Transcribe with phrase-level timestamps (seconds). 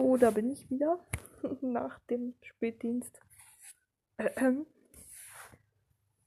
[0.00, 0.98] So, da bin ich wieder
[1.60, 3.20] nach dem Spätdienst.
[4.16, 4.64] Ähm,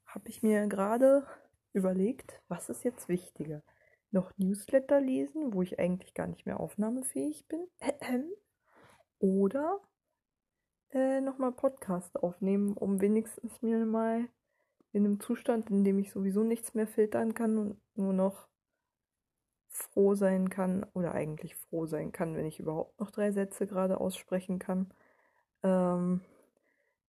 [0.05, 1.25] Habe ich mir gerade
[1.73, 3.63] überlegt, was ist jetzt wichtiger?
[4.11, 7.65] Noch Newsletter lesen, wo ich eigentlich gar nicht mehr aufnahmefähig bin?
[8.01, 8.31] Ähm,
[9.17, 9.79] oder
[10.91, 14.29] äh, nochmal Podcast aufnehmen, um wenigstens mir mal
[14.91, 18.47] in einem Zustand, in dem ich sowieso nichts mehr filtern kann und nur noch
[19.73, 23.99] froh sein kann oder eigentlich froh sein kann, wenn ich überhaupt noch drei Sätze gerade
[23.99, 24.93] aussprechen kann.
[25.63, 26.21] Ähm,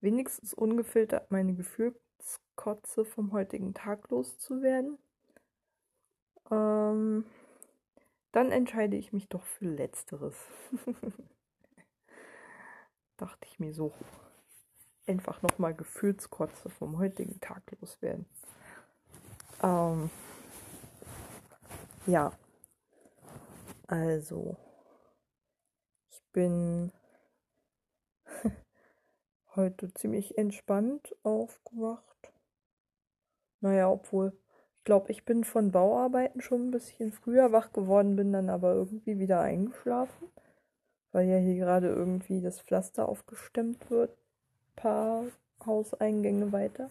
[0.01, 4.97] wenigstens ungefiltert meine Gefühlskotze vom heutigen Tag loszuwerden.
[6.51, 7.25] Ähm,
[8.31, 10.35] dann entscheide ich mich doch für Letzteres.
[13.17, 13.93] Dachte ich mir so.
[15.07, 18.25] Einfach nochmal Gefühlskotze vom heutigen Tag loswerden.
[19.61, 20.09] Ähm,
[22.07, 22.33] ja,
[23.87, 24.57] also,
[26.09, 26.91] ich bin
[29.55, 32.33] heute ziemlich entspannt aufgewacht.
[33.61, 34.33] Naja, obwohl,
[34.77, 38.73] ich glaube, ich bin von Bauarbeiten schon ein bisschen früher wach geworden, bin dann aber
[38.73, 40.29] irgendwie wieder eingeschlafen,
[41.11, 44.11] weil ja hier gerade irgendwie das Pflaster aufgestemmt wird.
[44.11, 45.23] Ein paar
[45.65, 46.89] Hauseingänge weiter.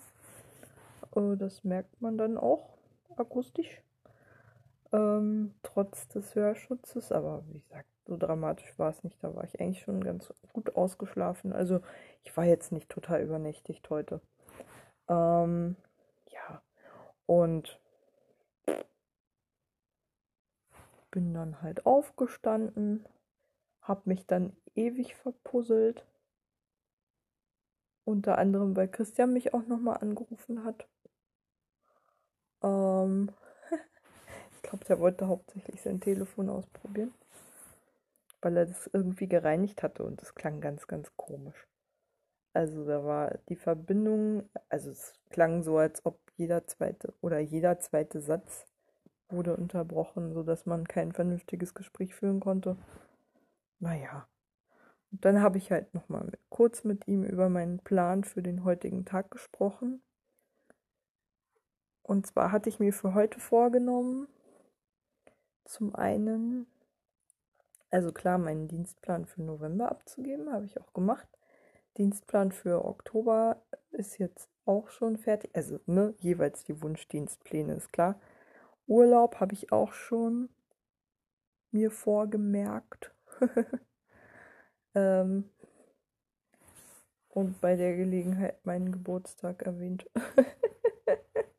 [1.14, 2.76] Äh, das merkt man dann auch
[3.16, 3.83] akustisch
[4.94, 7.10] ähm, trotz des Hörschutzes.
[7.12, 9.22] Aber wie gesagt, so dramatisch war es nicht.
[9.22, 11.52] Da war ich eigentlich schon ganz gut ausgeschlafen.
[11.52, 11.80] Also
[12.22, 14.20] ich war jetzt nicht total übernächtigt heute.
[15.08, 15.76] Ähm,
[16.28, 16.62] ja,
[17.26, 17.80] und
[21.10, 23.06] bin dann halt aufgestanden,
[23.80, 26.04] hab mich dann ewig verpuzzelt.
[28.04, 30.86] Unter anderem, weil Christian mich auch nochmal angerufen hat.
[32.62, 33.30] Ähm,
[34.74, 37.14] glaube, der wollte hauptsächlich sein Telefon ausprobieren,
[38.40, 41.68] weil er das irgendwie gereinigt hatte und das klang ganz, ganz komisch.
[42.52, 47.78] Also da war die Verbindung, also es klang so, als ob jeder zweite oder jeder
[47.78, 48.64] zweite Satz
[49.28, 52.76] wurde unterbrochen, sodass man kein vernünftiges Gespräch führen konnte.
[53.78, 54.28] Naja.
[55.10, 59.04] Und dann habe ich halt nochmal kurz mit ihm über meinen Plan für den heutigen
[59.04, 60.02] Tag gesprochen.
[62.02, 64.28] Und zwar hatte ich mir für heute vorgenommen,
[65.64, 66.66] zum einen,
[67.90, 71.28] also klar, meinen Dienstplan für November abzugeben, habe ich auch gemacht.
[71.96, 75.50] Dienstplan für Oktober ist jetzt auch schon fertig.
[75.54, 78.20] Also, ne, jeweils die Wunschdienstpläne ist klar.
[78.86, 80.48] Urlaub habe ich auch schon
[81.70, 83.12] mir vorgemerkt.
[84.94, 85.50] ähm,
[87.28, 90.08] und bei der Gelegenheit meinen Geburtstag erwähnt.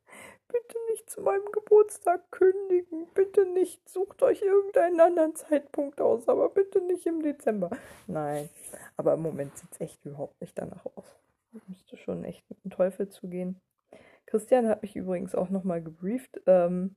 [1.16, 3.06] zu meinem Geburtstag kündigen.
[3.14, 3.88] Bitte nicht.
[3.88, 7.70] Sucht euch irgendeinen anderen Zeitpunkt aus, aber bitte nicht im Dezember.
[8.06, 8.48] Nein,
[8.96, 11.16] aber im Moment sieht es echt überhaupt nicht danach aus.
[11.52, 13.60] Ich müsste schon echt mit dem Teufel zugehen.
[14.26, 16.40] Christian hat mich übrigens auch nochmal gebrieft.
[16.46, 16.96] Ähm,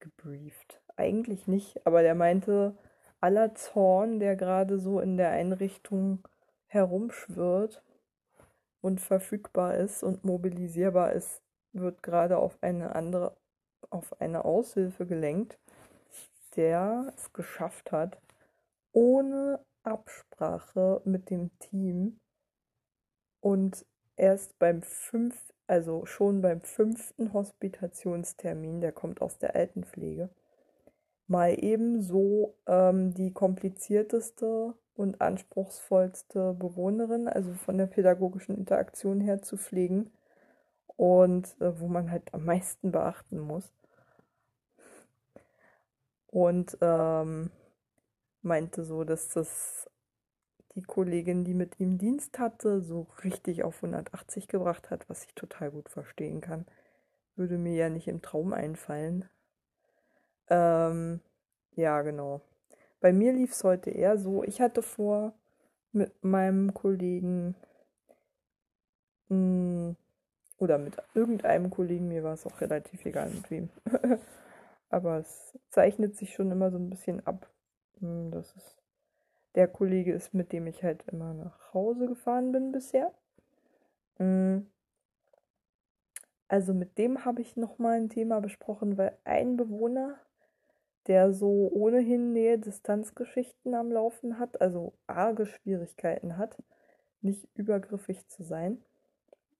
[0.00, 0.82] gebrieft.
[0.96, 2.76] Eigentlich nicht, aber der meinte,
[3.20, 6.26] aller Zorn, der gerade so in der Einrichtung
[6.66, 7.82] herumschwirrt
[8.80, 11.42] und verfügbar ist und mobilisierbar ist,
[11.80, 13.36] wird gerade auf eine andere,
[13.90, 15.58] auf eine Aushilfe gelenkt,
[16.56, 18.18] der es geschafft hat,
[18.92, 22.18] ohne Absprache mit dem Team
[23.40, 30.30] und erst beim fünf, also schon beim fünften Hospitationstermin, der kommt aus der Altenpflege,
[31.26, 39.42] mal eben so ähm, die komplizierteste und anspruchsvollste Bewohnerin, also von der pädagogischen Interaktion her
[39.42, 40.10] zu pflegen,
[40.96, 43.72] und äh, wo man halt am meisten beachten muss.
[46.28, 47.50] Und ähm,
[48.42, 49.90] meinte so, dass das
[50.74, 55.34] die Kollegin, die mit ihm Dienst hatte, so richtig auf 180 gebracht hat, was ich
[55.34, 56.66] total gut verstehen kann.
[57.34, 59.26] Würde mir ja nicht im Traum einfallen.
[60.48, 61.20] Ähm,
[61.74, 62.42] ja, genau.
[63.00, 65.32] Bei mir lief es heute eher so, ich hatte vor,
[65.92, 67.54] mit meinem Kollegen
[69.28, 69.96] mh, hm,
[70.58, 73.68] oder mit irgendeinem Kollegen, mir war es auch relativ egal mit wem.
[74.88, 77.50] Aber es zeichnet sich schon immer so ein bisschen ab,
[78.00, 78.76] hm, dass es
[79.54, 83.12] der Kollege ist, mit dem ich halt immer nach Hause gefahren bin bisher.
[84.18, 84.70] Hm.
[86.48, 90.14] Also mit dem habe ich nochmal ein Thema besprochen, weil ein Bewohner,
[91.08, 96.56] der so ohnehin Nähe-Distanz-Geschichten am Laufen hat, also arge Schwierigkeiten hat,
[97.20, 98.82] nicht übergriffig zu sein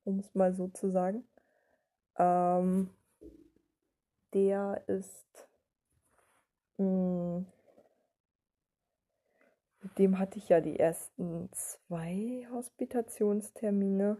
[0.07, 1.25] um es mal so zu sagen.
[2.17, 2.91] Ähm,
[4.33, 5.49] der ist
[6.79, 7.47] mh, hm,
[9.99, 14.19] dem hatte ich ja die ersten zwei Hospitationstermine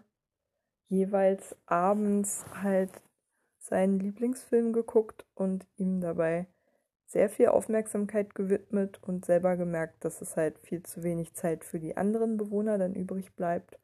[0.89, 2.91] jeweils abends halt
[3.59, 6.47] seinen Lieblingsfilm geguckt und ihm dabei
[7.07, 11.79] sehr viel Aufmerksamkeit gewidmet und selber gemerkt, dass es halt viel zu wenig Zeit für
[11.79, 13.79] die anderen Bewohner dann übrig bleibt.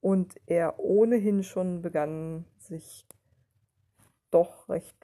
[0.00, 3.06] Und er ohnehin schon begann, sich
[4.30, 4.96] doch recht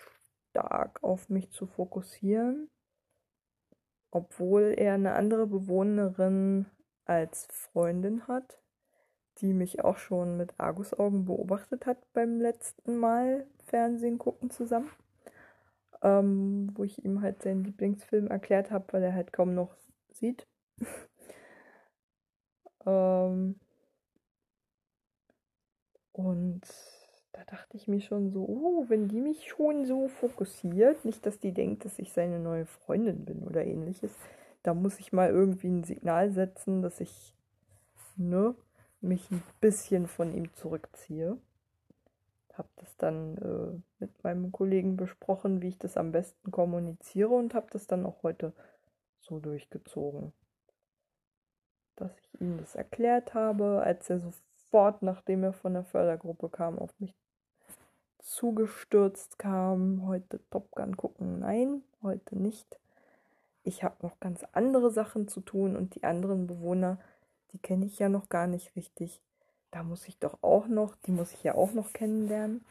[0.50, 2.70] stark auf mich zu fokussieren,
[4.10, 6.66] obwohl er eine andere Bewohnerin
[7.04, 8.62] als Freundin hat,
[9.38, 14.90] die mich auch schon mit Argusaugen beobachtet hat beim letzten Mal Fernsehen gucken zusammen
[16.02, 19.76] ähm, wo ich ihm halt seinen Lieblingsfilm erklärt habe, weil er halt kaum noch
[20.12, 20.46] sieht.
[22.86, 23.58] ähm,
[26.16, 26.62] und
[27.32, 31.38] da dachte ich mir schon so, oh, wenn die mich schon so fokussiert, nicht, dass
[31.38, 34.12] die denkt, dass ich seine neue Freundin bin oder ähnliches,
[34.62, 37.34] da muss ich mal irgendwie ein Signal setzen, dass ich
[38.16, 38.54] ne,
[39.00, 41.38] mich ein bisschen von ihm zurückziehe
[42.58, 47.54] habe das dann äh, mit meinem Kollegen besprochen, wie ich das am besten kommuniziere und
[47.54, 48.52] habe das dann auch heute
[49.20, 50.32] so durchgezogen.
[51.96, 54.20] Dass ich ihm das erklärt habe, als er
[54.76, 57.14] sofort, nachdem er von der Fördergruppe kam, auf mich
[58.18, 61.40] zugestürzt kam, heute Top Gun gucken.
[61.40, 62.78] Nein, heute nicht.
[63.64, 66.98] Ich habe noch ganz andere Sachen zu tun und die anderen Bewohner,
[67.52, 69.22] die kenne ich ja noch gar nicht richtig
[69.72, 72.64] da muss ich doch auch noch, die muss ich ja auch noch kennenlernen.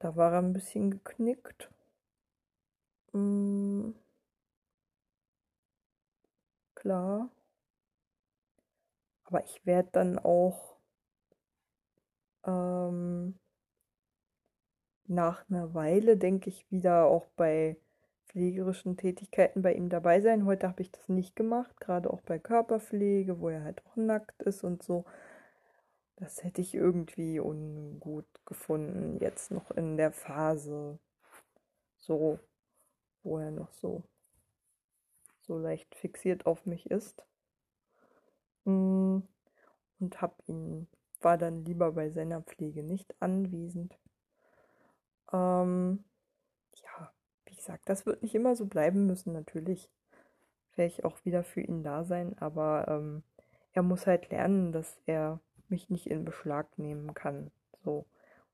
[0.00, 1.70] Da war er ein bisschen geknickt.
[3.12, 3.94] Hm.
[6.74, 7.28] Klar.
[9.32, 10.76] Aber ich werde dann auch
[12.44, 13.38] ähm,
[15.06, 17.78] nach einer Weile, denke ich, wieder auch bei
[18.26, 20.44] pflegerischen Tätigkeiten bei ihm dabei sein.
[20.44, 24.42] Heute habe ich das nicht gemacht, gerade auch bei Körperpflege, wo er halt auch nackt
[24.42, 25.06] ist und so.
[26.16, 30.98] Das hätte ich irgendwie ungut gefunden, jetzt noch in der Phase,
[31.96, 32.38] so,
[33.22, 34.02] wo er noch so,
[35.40, 37.24] so leicht fixiert auf mich ist.
[38.64, 40.88] Und hab ihn,
[41.20, 43.98] war dann lieber bei seiner Pflege nicht anwesend.
[45.32, 46.04] Ähm,
[46.74, 47.12] ja,
[47.62, 49.88] gesagt, das wird nicht immer so bleiben müssen, natürlich.
[50.74, 53.22] Werde ich auch wieder für ihn da sein, aber ähm,
[53.72, 55.38] er muss halt lernen, dass er
[55.68, 57.50] mich nicht in Beschlag nehmen kann.
[57.84, 58.06] So.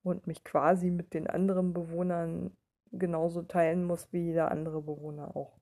[0.03, 2.57] Und mich quasi mit den anderen Bewohnern
[2.93, 5.59] genauso teilen muss wie jeder andere Bewohner auch.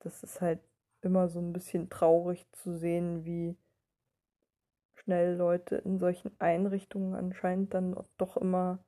[0.00, 0.60] Das ist halt
[1.06, 3.56] immer so ein bisschen traurig zu sehen, wie
[4.94, 8.84] schnell Leute in solchen Einrichtungen anscheinend dann doch immer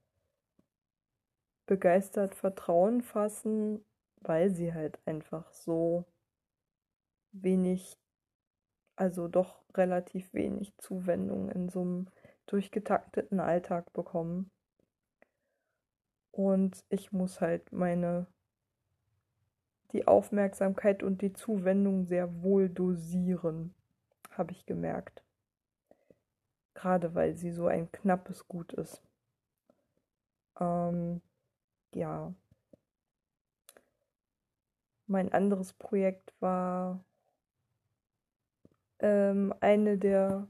[1.67, 3.85] begeistert Vertrauen fassen,
[4.17, 6.05] weil sie halt einfach so
[7.31, 7.97] wenig,
[8.97, 12.09] also doch relativ wenig Zuwendung in so einem
[12.47, 14.50] durchgetakteten Alltag bekommen.
[16.32, 18.26] Und ich muss halt meine
[19.93, 23.75] die Aufmerksamkeit und die Zuwendung sehr wohl dosieren,
[24.31, 25.23] habe ich gemerkt.
[26.75, 29.02] Gerade weil sie so ein knappes Gut ist.
[30.61, 31.20] Ähm,
[31.94, 32.32] ja,
[35.06, 37.02] mein anderes Projekt war
[39.01, 40.46] ähm, eine der,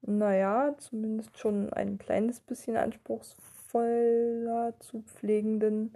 [0.00, 5.94] naja, zumindest schon ein kleines bisschen anspruchsvoller zu pflegenden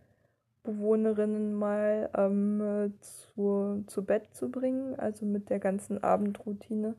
[0.66, 6.94] Bewohnerinnen mal ähm, zu, zu Bett zu bringen, also mit der ganzen Abendroutine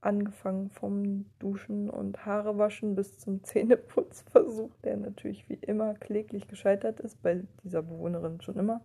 [0.00, 7.22] angefangen vom Duschen und Haarewaschen bis zum Zähneputzversuch, der natürlich wie immer kläglich gescheitert ist,
[7.22, 8.80] bei dieser Bewohnerin schon immer,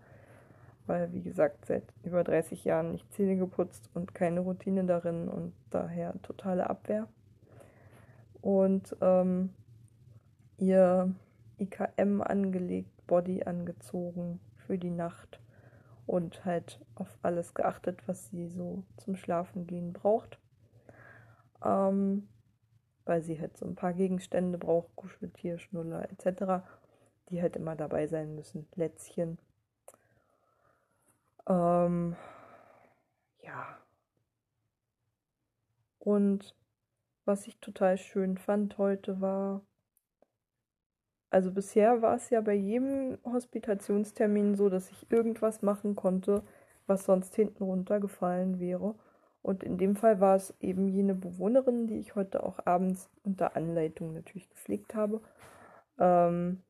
[0.87, 5.53] weil wie gesagt seit über 30 Jahren nicht Zähne geputzt und keine Routine darin und
[5.71, 7.07] daher totale Abwehr.
[8.41, 9.49] Und ähm,
[10.57, 11.11] ihr
[11.59, 15.39] IKM angelegt, Body angezogen für die Nacht
[16.05, 20.39] und halt auf alles geachtet, was sie so zum Schlafengehen braucht
[21.65, 22.27] ähm,
[23.05, 26.65] weil sie halt so ein paar Gegenstände braucht, Kuscheltier, Schnuller etc.,
[27.29, 28.67] die halt immer dabei sein müssen.
[28.75, 29.39] Lätzchen.
[31.47, 32.15] Ähm,
[33.41, 33.77] ja.
[35.99, 36.55] Und
[37.25, 39.61] was ich total schön fand heute war,
[41.35, 46.43] also bisher war es ja bei jedem Hospitationstermin so, dass ich irgendwas machen konnte,
[46.87, 48.95] was sonst hinten runtergefallen wäre.
[49.41, 53.57] Und in dem Fall war es eben jene Bewohnerin, die ich heute auch abends unter
[53.57, 55.19] Anleitung natürlich gepflegt habe.
[55.99, 56.63] Ähm,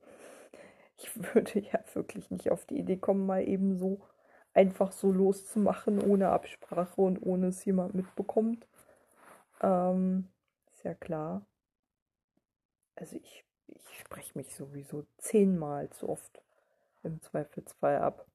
[0.98, 4.01] ich würde ja wirklich nicht auf die Idee kommen, mal eben so
[4.55, 8.65] einfach so loszumachen, ohne Absprache und ohne es jemand mitbekommt.
[9.62, 10.27] Ähm,
[10.72, 11.45] ist ja klar.
[12.95, 16.41] Also ich, ich spreche mich sowieso zehnmal zu oft
[17.03, 18.25] im Zweifelsfall ab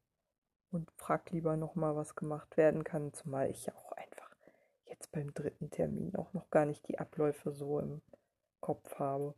[0.71, 4.31] und frag lieber nochmal, was gemacht werden kann, zumal ich ja auch einfach
[4.87, 8.01] jetzt beim dritten Termin auch noch gar nicht die Abläufe so im
[8.61, 9.35] Kopf habe,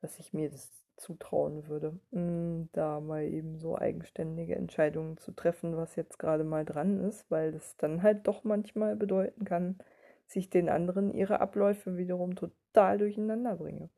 [0.00, 5.76] dass ich mir das zutrauen würde, hm, da mal eben so eigenständige Entscheidungen zu treffen,
[5.76, 9.78] was jetzt gerade mal dran ist, weil das dann halt doch manchmal bedeuten kann,
[10.26, 13.90] sich den anderen ihre Abläufe wiederum total durcheinander bringe.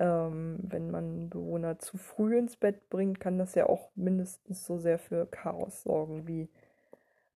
[0.00, 4.78] Ähm, wenn man Bewohner zu früh ins Bett bringt, kann das ja auch mindestens so
[4.78, 6.48] sehr für Chaos sorgen wie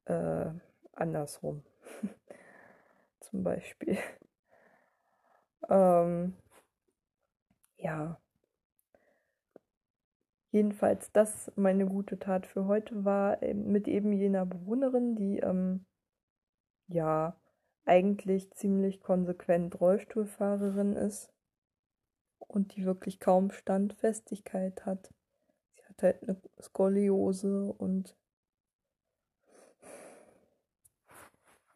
[0.06, 0.50] äh,
[0.92, 1.62] andersrum.
[3.20, 3.96] Zum Beispiel.
[5.68, 6.34] ähm,
[7.76, 8.20] ja.
[10.50, 15.84] Jedenfalls, das meine gute Tat für heute war mit eben jener Bewohnerin, die ähm,
[16.88, 17.36] ja
[17.84, 21.30] eigentlich ziemlich konsequent Rollstuhlfahrerin ist
[22.48, 25.12] und die wirklich kaum Standfestigkeit hat.
[25.76, 28.16] Sie hat halt eine Skoliose und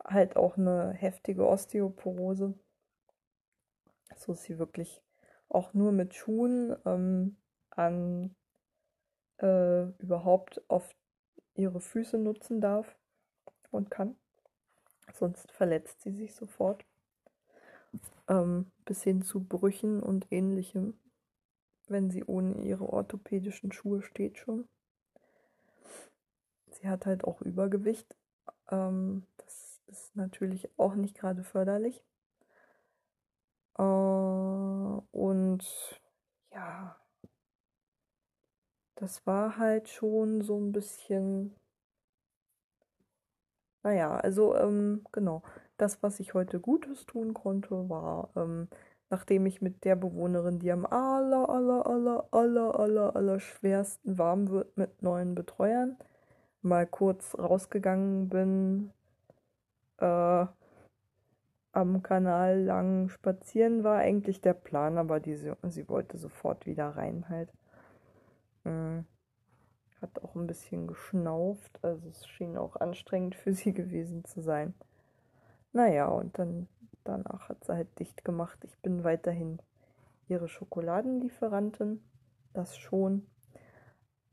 [0.05, 2.55] halt auch eine heftige Osteoporose.
[4.17, 5.03] So ist sie wirklich
[5.49, 7.37] auch nur mit Schuhen ähm,
[7.71, 8.35] an
[9.39, 10.95] äh, überhaupt auf
[11.55, 12.97] ihre Füße nutzen darf
[13.71, 14.17] und kann.
[15.13, 16.85] Sonst verletzt sie sich sofort.
[18.29, 20.95] Ähm, bis hin zu Brüchen und ähnlichem,
[21.89, 24.69] wenn sie ohne ihre orthopädischen Schuhe steht schon.
[26.71, 28.17] Sie hat halt auch Übergewicht.
[28.71, 32.03] Ähm, das ist natürlich auch nicht gerade förderlich.
[33.79, 35.65] Äh, und
[36.53, 36.97] ja,
[38.97, 41.55] das war halt schon so ein bisschen.
[43.83, 45.43] Naja, also ähm, genau
[45.83, 48.69] das, was ich heute Gutes tun konnte, war, ähm,
[49.11, 54.49] nachdem ich mit der Bewohnerin, die am aller, aller, aller, aller, aller, aller schwersten warm
[54.49, 55.97] wird mit neuen Betreuern,
[56.63, 58.93] mal kurz rausgegangen bin,
[59.99, 60.47] äh,
[61.73, 67.29] am Kanal lang spazieren war eigentlich der Plan, aber die, sie wollte sofort wieder rein
[67.29, 67.51] halt.
[68.65, 69.05] Mhm.
[70.01, 74.75] Hat auch ein bisschen geschnauft, also es schien auch anstrengend für sie gewesen zu sein.
[75.73, 76.69] Naja, und dann
[77.05, 78.59] danach hat sie halt dicht gemacht.
[78.65, 79.59] Ich bin weiterhin
[80.29, 82.03] ihre Schokoladenlieferantin.
[82.53, 83.27] Das schon.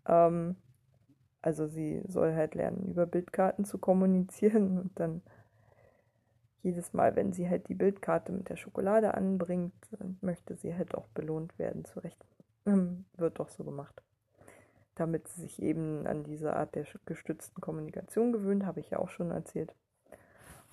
[0.05, 0.55] Ähm,
[1.41, 5.21] also sie soll halt lernen, über Bildkarten zu kommunizieren und dann
[6.61, 9.73] jedes Mal, wenn sie halt die Bildkarte mit der Schokolade anbringt,
[10.19, 12.25] möchte sie halt auch belohnt werden, zurecht.
[12.65, 14.03] Ähm, wird doch so gemacht.
[14.95, 19.07] Damit sie sich eben an diese Art der gestützten Kommunikation gewöhnt, habe ich ja auch
[19.07, 19.73] schon erzählt.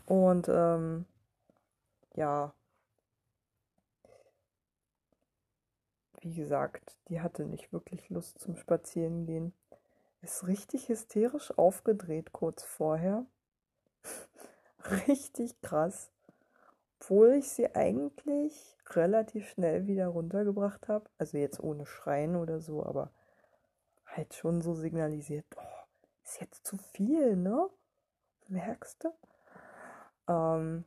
[0.07, 1.05] Und ähm,
[2.15, 2.55] ja,
[6.21, 9.53] wie gesagt, die hatte nicht wirklich Lust zum Spazierengehen.
[10.23, 13.27] Ist richtig hysterisch aufgedreht kurz vorher.
[15.07, 16.11] richtig krass.
[16.99, 21.09] Obwohl ich sie eigentlich relativ schnell wieder runtergebracht habe.
[21.19, 23.11] Also jetzt ohne Schreien oder so, aber
[24.07, 25.63] halt schon so signalisiert, oh,
[26.25, 27.69] ist jetzt zu viel, ne?
[28.49, 29.13] Merkst du?
[30.29, 30.85] Ähm,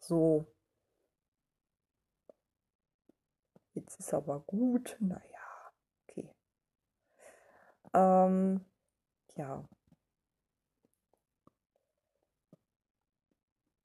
[0.00, 0.46] so.
[3.74, 4.96] Jetzt ist aber gut.
[5.00, 5.20] Naja,
[6.08, 6.30] okay.
[7.94, 8.64] Ähm,
[9.36, 9.64] ja.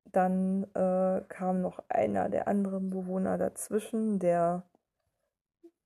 [0.06, 4.64] Dann äh, kam noch einer der anderen Bewohner dazwischen, der,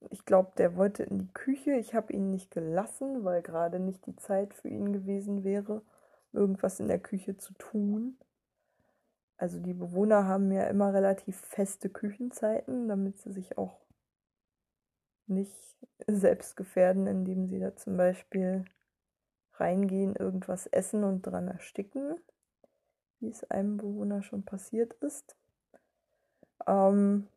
[0.09, 1.73] ich glaube, der wollte in die Küche.
[1.73, 5.83] Ich habe ihn nicht gelassen, weil gerade nicht die Zeit für ihn gewesen wäre,
[6.31, 8.17] irgendwas in der Küche zu tun
[9.37, 13.79] also die Bewohner haben ja immer relativ feste Küchenzeiten, damit sie sich auch
[15.27, 15.75] nicht
[16.07, 18.65] selbst gefährden, indem sie da zum Beispiel
[19.53, 22.15] reingehen, irgendwas essen und dran ersticken,
[23.19, 25.35] wie es einem Bewohner schon passiert ist.
[26.67, 27.27] Ähm,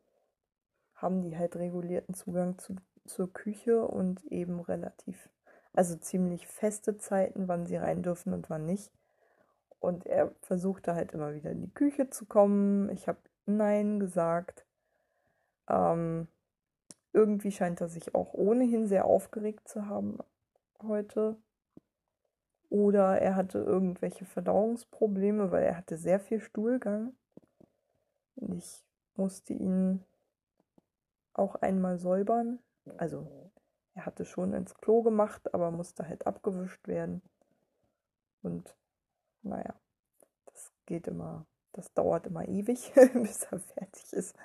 [0.95, 2.76] haben die halt regulierten Zugang zu,
[3.07, 5.31] zur Küche und eben relativ,
[5.73, 8.93] also ziemlich feste Zeiten, wann sie rein dürfen und wann nicht.
[9.80, 12.90] Und er versuchte halt immer wieder in die Küche zu kommen.
[12.90, 14.66] Ich habe Nein gesagt.
[15.68, 16.28] Ähm,
[17.12, 20.18] irgendwie scheint er sich auch ohnehin sehr aufgeregt zu haben
[20.82, 21.37] heute.
[22.70, 27.14] Oder er hatte irgendwelche Verdauungsprobleme, weil er hatte sehr viel Stuhlgang.
[28.37, 28.85] Und ich
[29.16, 30.04] musste ihn
[31.32, 32.58] auch einmal säubern.
[32.99, 33.26] Also
[33.94, 37.23] er hatte schon ins Klo gemacht, aber musste halt abgewischt werden.
[38.42, 38.76] Und
[39.49, 39.75] naja,
[40.47, 44.37] das geht immer, das dauert immer ewig, bis er fertig ist,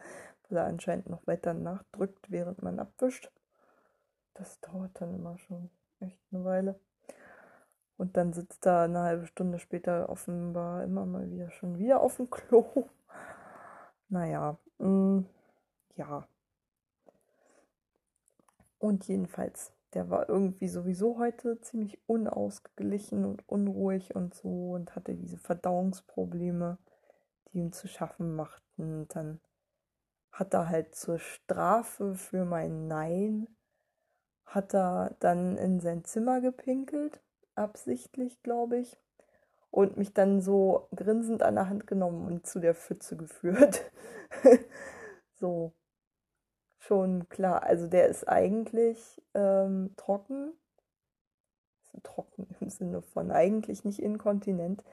[0.50, 3.32] weil er anscheinend noch weiter nachdrückt, während man abwischt.
[4.34, 5.70] Das dauert dann immer schon
[6.00, 6.80] echt eine Weile.
[7.98, 12.18] Und dann sitzt er eine halbe Stunde später offenbar immer mal wieder schon wieder auf
[12.18, 12.90] dem Klo.
[14.10, 15.26] Naja, mh, mm,
[15.96, 16.28] ja.
[18.80, 25.16] Und jedenfalls, der war irgendwie sowieso heute ziemlich unausgeglichen und unruhig und so und hatte
[25.16, 26.78] diese Verdauungsprobleme,
[27.52, 29.02] die ihm zu schaffen machten.
[29.02, 29.40] Und dann
[30.32, 33.48] hat er halt zur Strafe für mein Nein,
[34.46, 37.22] hat er dann in sein Zimmer gepinkelt,
[37.56, 38.98] absichtlich, glaube ich,
[39.70, 43.92] und mich dann so grinsend an der Hand genommen und zu der Pfütze geführt.
[45.36, 45.74] so,
[46.84, 47.63] schon klar.
[47.63, 50.54] Also der ist eigentlich ähm, trocken.
[52.02, 54.84] Trocken im Sinne von eigentlich nicht inkontinent.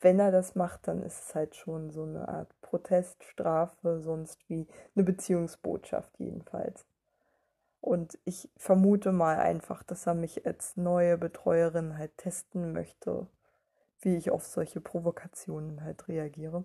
[0.00, 4.66] Wenn er das macht, dann ist es halt schon so eine Art Proteststrafe, sonst wie
[4.94, 6.86] eine Beziehungsbotschaft jedenfalls.
[7.80, 13.26] Und ich vermute mal einfach, dass er mich als neue Betreuerin halt testen möchte,
[14.00, 16.64] wie ich auf solche Provokationen halt reagiere.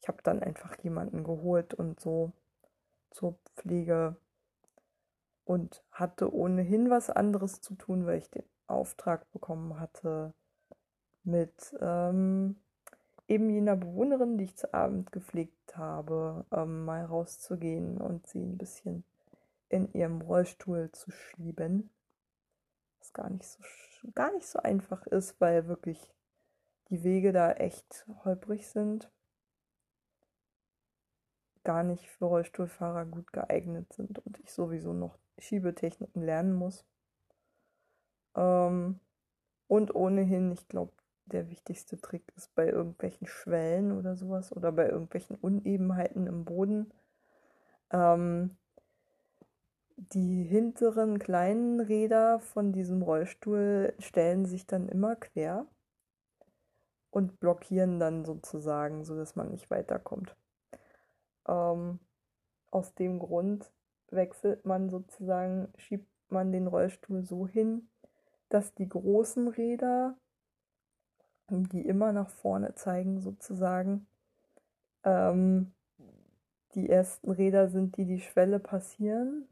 [0.00, 2.32] Ich habe dann einfach jemanden geholt und so
[3.12, 4.16] zur Pflege
[5.44, 10.32] und hatte ohnehin was anderes zu tun, weil ich den Auftrag bekommen hatte,
[11.24, 12.56] mit ähm,
[13.28, 18.58] eben jener Bewohnerin, die ich zu Abend gepflegt habe, ähm, mal rauszugehen und sie ein
[18.58, 19.04] bisschen
[19.68, 21.90] in ihrem Rollstuhl zu schieben.
[22.98, 23.62] Was gar nicht so,
[24.14, 26.12] gar nicht so einfach ist, weil wirklich
[26.90, 29.10] die Wege da echt holprig sind
[31.64, 36.84] gar nicht für Rollstuhlfahrer gut geeignet sind und ich sowieso noch Schiebetechniken lernen muss.
[38.34, 39.00] Ähm,
[39.68, 40.92] und ohnehin, ich glaube,
[41.26, 46.92] der wichtigste Trick ist bei irgendwelchen Schwellen oder sowas oder bei irgendwelchen Unebenheiten im Boden.
[47.90, 48.56] Ähm,
[49.96, 55.66] die hinteren kleinen Räder von diesem Rollstuhl stellen sich dann immer quer
[57.10, 60.34] und blockieren dann sozusagen, sodass man nicht weiterkommt.
[61.46, 61.98] Ähm,
[62.70, 63.70] aus dem Grund
[64.10, 67.88] wechselt man sozusagen, schiebt man den Rollstuhl so hin,
[68.48, 70.16] dass die großen Räder,
[71.48, 74.06] die immer nach vorne zeigen sozusagen,
[75.04, 75.72] ähm,
[76.74, 79.46] die ersten Räder sind, die die Schwelle passieren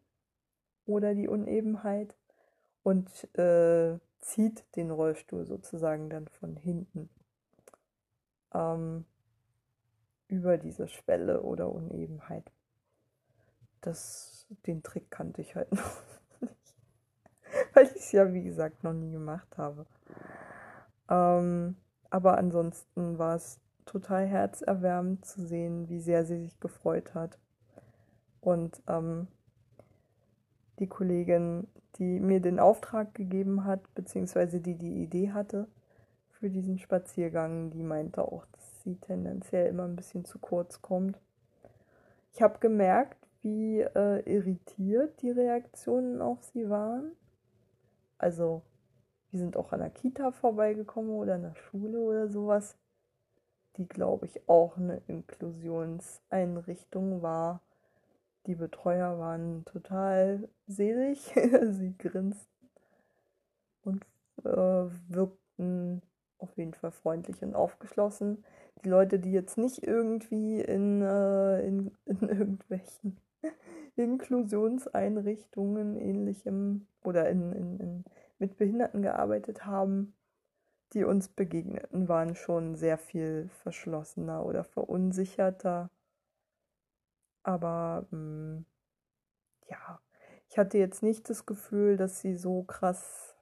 [0.86, 2.16] oder die Unebenheit
[2.82, 7.10] und äh, zieht den Rollstuhl sozusagen dann von hinten.
[8.52, 9.04] Ähm,
[10.30, 12.50] über diese Schwelle oder Unebenheit.
[13.80, 16.02] Das, den Trick kannte ich halt noch
[16.40, 16.74] nicht,
[17.74, 19.86] weil ich es ja, wie gesagt, noch nie gemacht habe.
[21.08, 21.76] Ähm,
[22.10, 27.38] aber ansonsten war es total herzerwärmend zu sehen, wie sehr sie sich gefreut hat.
[28.40, 29.26] Und ähm,
[30.78, 31.66] die Kollegin,
[31.96, 35.66] die mir den Auftrag gegeben hat, beziehungsweise die die Idee hatte
[36.30, 38.46] für diesen Spaziergang, die meinte auch,
[38.82, 41.20] sie tendenziell immer ein bisschen zu kurz kommt.
[42.32, 47.12] Ich habe gemerkt, wie äh, irritiert die Reaktionen auf sie waren.
[48.18, 48.60] Also,
[49.30, 52.76] wir sind auch an der Kita vorbeigekommen oder an der Schule oder sowas,
[53.76, 57.62] die, glaube ich, auch eine Inklusionseinrichtung war.
[58.46, 61.32] Die Betreuer waren total selig,
[61.70, 62.68] sie grinsten
[63.82, 64.04] und
[64.44, 66.02] äh, wirkten
[66.38, 68.44] auf jeden Fall freundlich und aufgeschlossen
[68.84, 73.20] die Leute, die jetzt nicht irgendwie in, äh, in, in irgendwelchen
[73.96, 78.04] Inklusionseinrichtungen ähnlichem oder in, in, in,
[78.38, 80.14] mit Behinderten gearbeitet haben,
[80.92, 85.90] die uns begegneten, waren schon sehr viel verschlossener oder verunsicherter.
[87.42, 88.64] Aber mh, hm,
[89.68, 90.00] ja,
[90.48, 93.36] ich hatte jetzt nicht das Gefühl, dass sie so krass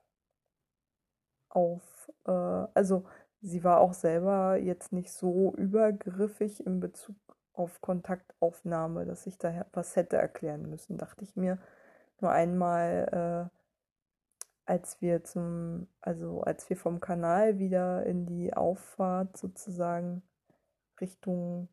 [1.49, 3.05] auf, äh, also
[3.41, 7.17] Sie war auch selber jetzt nicht so übergriffig in Bezug
[7.53, 11.59] auf Kontaktaufnahme, dass ich da was hätte erklären müssen, dachte ich mir.
[12.21, 13.59] Nur einmal, äh,
[14.65, 20.23] als wir zum, also als wir vom Kanal wieder in die Auffahrt sozusagen
[21.01, 21.69] Richtung,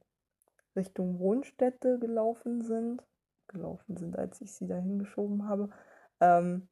[0.76, 3.04] Richtung Wohnstätte gelaufen sind,
[3.48, 5.70] gelaufen sind, als ich sie da hingeschoben habe,
[6.20, 6.68] ähm,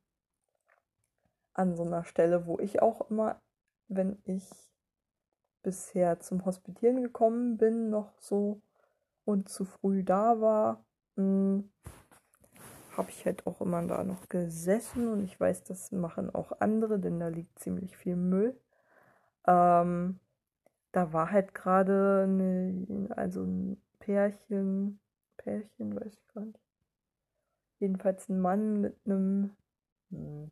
[1.54, 3.42] an so einer Stelle, wo ich auch immer,
[3.88, 4.73] wenn ich
[5.64, 8.62] bisher zum Hospitieren gekommen bin, noch so
[9.26, 11.70] und zu früh da war, hm,
[12.98, 17.00] habe ich halt auch immer da noch gesessen und ich weiß, das machen auch andere,
[17.00, 18.60] denn da liegt ziemlich viel Müll.
[19.48, 20.20] ähm,
[20.92, 25.00] da war halt gerade also ein Pärchen,
[25.38, 26.60] Pärchen, weiß ich gar nicht.
[27.80, 29.56] Jedenfalls ein Mann mit einem
[30.12, 30.52] hm,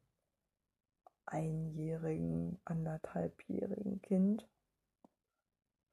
[1.25, 4.47] einjährigen, anderthalbjährigen Kind,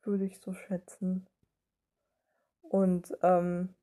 [0.04, 1.26] würde ich so schätzen.
[2.62, 3.74] Und ähm,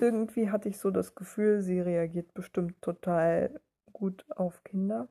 [0.00, 3.60] irgendwie hatte ich so das Gefühl, sie reagiert bestimmt total
[3.92, 5.08] gut auf Kinder.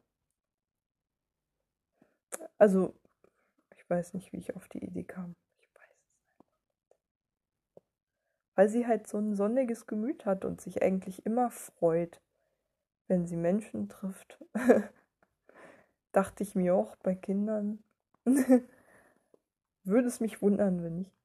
[2.58, 2.96] Also,
[3.76, 5.36] ich weiß nicht, wie ich auf die Idee kam.
[5.62, 6.52] Ich weiß es nicht.
[8.56, 12.22] Weil sie halt so ein sonniges Gemüt hat und sich eigentlich immer freut,
[13.08, 14.44] wenn sie Menschen trifft.
[16.12, 17.84] Dachte ich mir auch bei Kindern.
[19.84, 21.18] Würde es mich wundern, wenn nicht.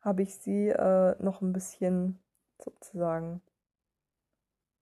[0.00, 2.18] Habe ich sie äh, noch ein bisschen
[2.58, 3.40] sozusagen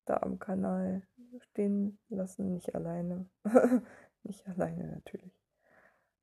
[0.07, 1.03] da am Kanal
[1.39, 2.53] stehen lassen.
[2.55, 3.27] Nicht alleine.
[4.23, 5.33] nicht alleine natürlich.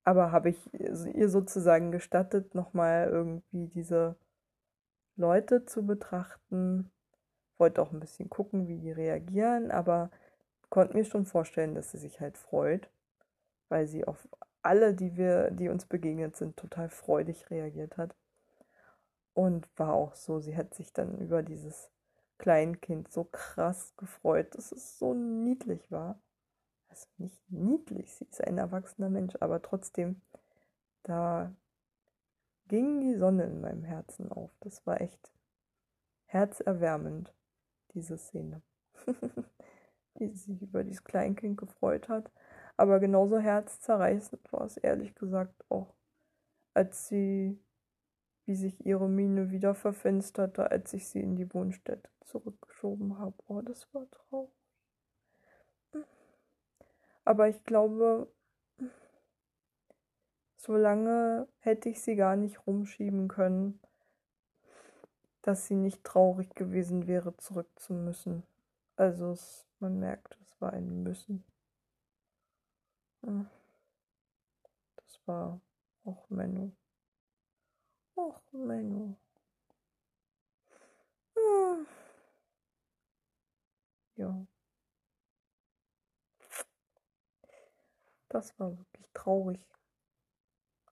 [0.03, 4.15] Aber habe ich ihr sozusagen gestattet, nochmal irgendwie diese
[5.15, 6.91] Leute zu betrachten.
[7.57, 10.11] Wollte auch ein bisschen gucken, wie die reagieren, aber
[10.69, 12.89] konnte mir schon vorstellen, dass sie sich halt freut,
[13.69, 14.27] weil sie auf
[14.67, 18.13] alle, die wir, die uns begegnet sind, total freudig reagiert hat.
[19.33, 21.89] Und war auch so, sie hat sich dann über dieses
[22.37, 26.19] Kleinkind so krass gefreut, dass es so niedlich war.
[26.89, 30.21] Also nicht niedlich, sie ist ein erwachsener Mensch, aber trotzdem,
[31.03, 31.53] da
[32.67, 34.51] ging die Sonne in meinem Herzen auf.
[34.59, 35.31] Das war echt
[36.25, 37.33] herzerwärmend,
[37.93, 38.61] diese Szene.
[40.15, 42.31] Sie sich über dieses Kleinkind gefreut hat.
[42.77, 45.93] Aber genauso herzzerreißend war es ehrlich gesagt auch,
[46.73, 47.59] als sie
[48.45, 53.35] wie sich ihre Miene wieder verfinsterte, als ich sie in die Wohnstätte zurückgeschoben habe.
[53.47, 54.53] Oh, das war traurig.
[57.25, 58.31] Aber ich glaube,
[60.55, 63.81] so lange hätte ich sie gar nicht rumschieben können,
[65.41, 68.43] dass sie nicht traurig gewesen wäre, zurück zu müssen.
[68.95, 71.43] Also es, man merkt, es war ein Müssen.
[73.21, 75.59] Das war
[76.05, 76.71] auch Menno.
[78.15, 79.17] Och, Menno.
[81.35, 81.85] Hm.
[84.15, 84.45] Ja.
[88.29, 89.67] Das war wirklich traurig.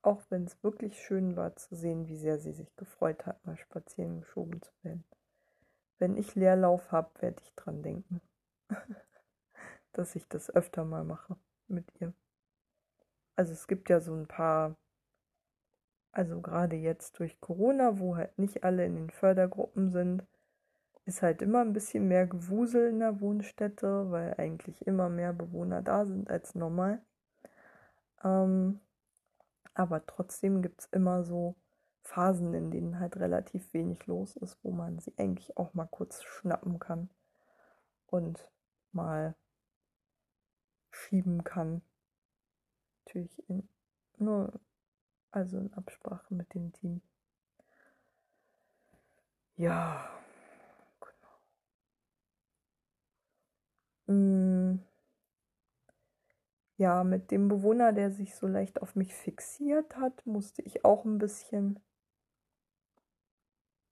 [0.02, 3.56] Auch wenn es wirklich schön war zu sehen, wie sehr sie sich gefreut hat, mal
[3.56, 5.04] spazieren geschoben zu werden.
[5.98, 8.20] Wenn ich Leerlauf habe, werde ich dran denken,
[9.92, 11.36] dass ich das öfter mal mache
[11.68, 12.12] mit ihr.
[13.36, 14.76] Also es gibt ja so ein paar
[16.16, 20.26] also gerade jetzt durch Corona, wo halt nicht alle in den Fördergruppen sind,
[21.04, 25.82] ist halt immer ein bisschen mehr Gewusel in der Wohnstätte, weil eigentlich immer mehr Bewohner
[25.82, 27.02] da sind als normal.
[28.24, 28.80] Ähm,
[29.74, 31.54] aber trotzdem gibt es immer so
[32.02, 36.22] Phasen, in denen halt relativ wenig los ist, wo man sie eigentlich auch mal kurz
[36.22, 37.10] schnappen kann
[38.06, 38.50] und
[38.92, 39.34] mal
[40.96, 41.82] schieben kann.
[43.04, 43.68] Natürlich in,
[44.18, 44.60] nur
[45.30, 47.02] also in Absprache mit dem Team.
[49.56, 50.10] Ja,
[51.00, 51.38] genau.
[54.18, 54.80] Mm.
[56.78, 61.04] Ja, mit dem Bewohner, der sich so leicht auf mich fixiert hat, musste ich auch
[61.04, 61.80] ein bisschen.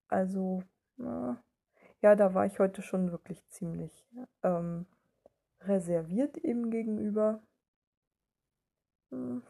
[0.08, 0.62] Also,
[0.96, 1.42] na,
[2.02, 4.06] ja, da war ich heute schon wirklich ziemlich
[4.42, 4.86] ähm,
[5.66, 7.42] reserviert ihm gegenüber.
[9.10, 9.42] Hm.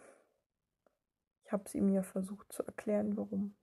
[1.45, 3.55] Ich habe es ihm ja versucht zu erklären, warum.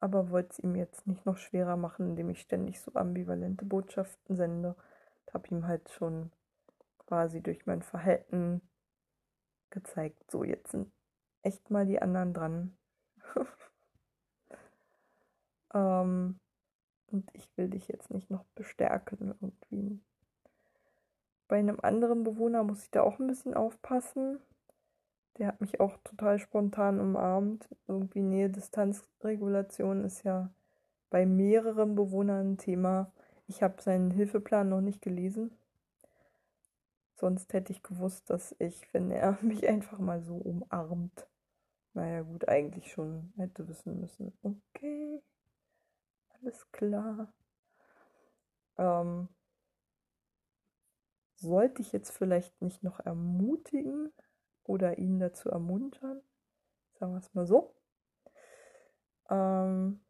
[0.00, 4.36] Aber wollte es ihm jetzt nicht noch schwerer machen, indem ich ständig so ambivalente Botschaften
[4.36, 4.76] sende.
[5.26, 6.32] Ich habe ihm halt schon
[6.98, 8.60] quasi durch mein Verhalten
[9.70, 10.92] gezeigt, so jetzt sind
[11.42, 12.76] echt mal die anderen dran.
[15.74, 16.40] ähm,
[17.06, 20.00] und ich will dich jetzt nicht noch bestärken irgendwie.
[21.48, 24.38] Bei einem anderen Bewohner muss ich da auch ein bisschen aufpassen.
[25.38, 27.68] Der hat mich auch total spontan umarmt.
[27.86, 30.50] Irgendwie Nähe-Distanz-Regulation ist ja
[31.10, 33.12] bei mehreren Bewohnern ein Thema.
[33.46, 35.50] Ich habe seinen Hilfeplan noch nicht gelesen.
[37.14, 41.28] Sonst hätte ich gewusst, dass ich, wenn er mich einfach mal so umarmt,
[41.94, 44.32] naja gut, eigentlich schon hätte wissen müssen.
[44.42, 45.22] Okay,
[46.40, 47.32] alles klar.
[48.78, 49.28] Ähm,
[51.42, 54.12] sollte ich jetzt vielleicht nicht noch ermutigen,
[54.64, 56.22] oder ihn dazu ermuntern.
[56.98, 57.74] Sagen wir es mal so.
[59.30, 60.00] Ähm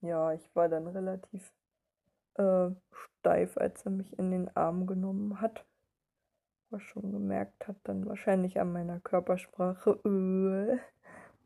[0.00, 1.52] ja, ich war dann relativ
[2.34, 5.64] äh, steif, als er mich in den Arm genommen hat.
[6.70, 9.92] aber schon gemerkt hat, dann wahrscheinlich an meiner Körpersprache.
[10.04, 10.78] Äh,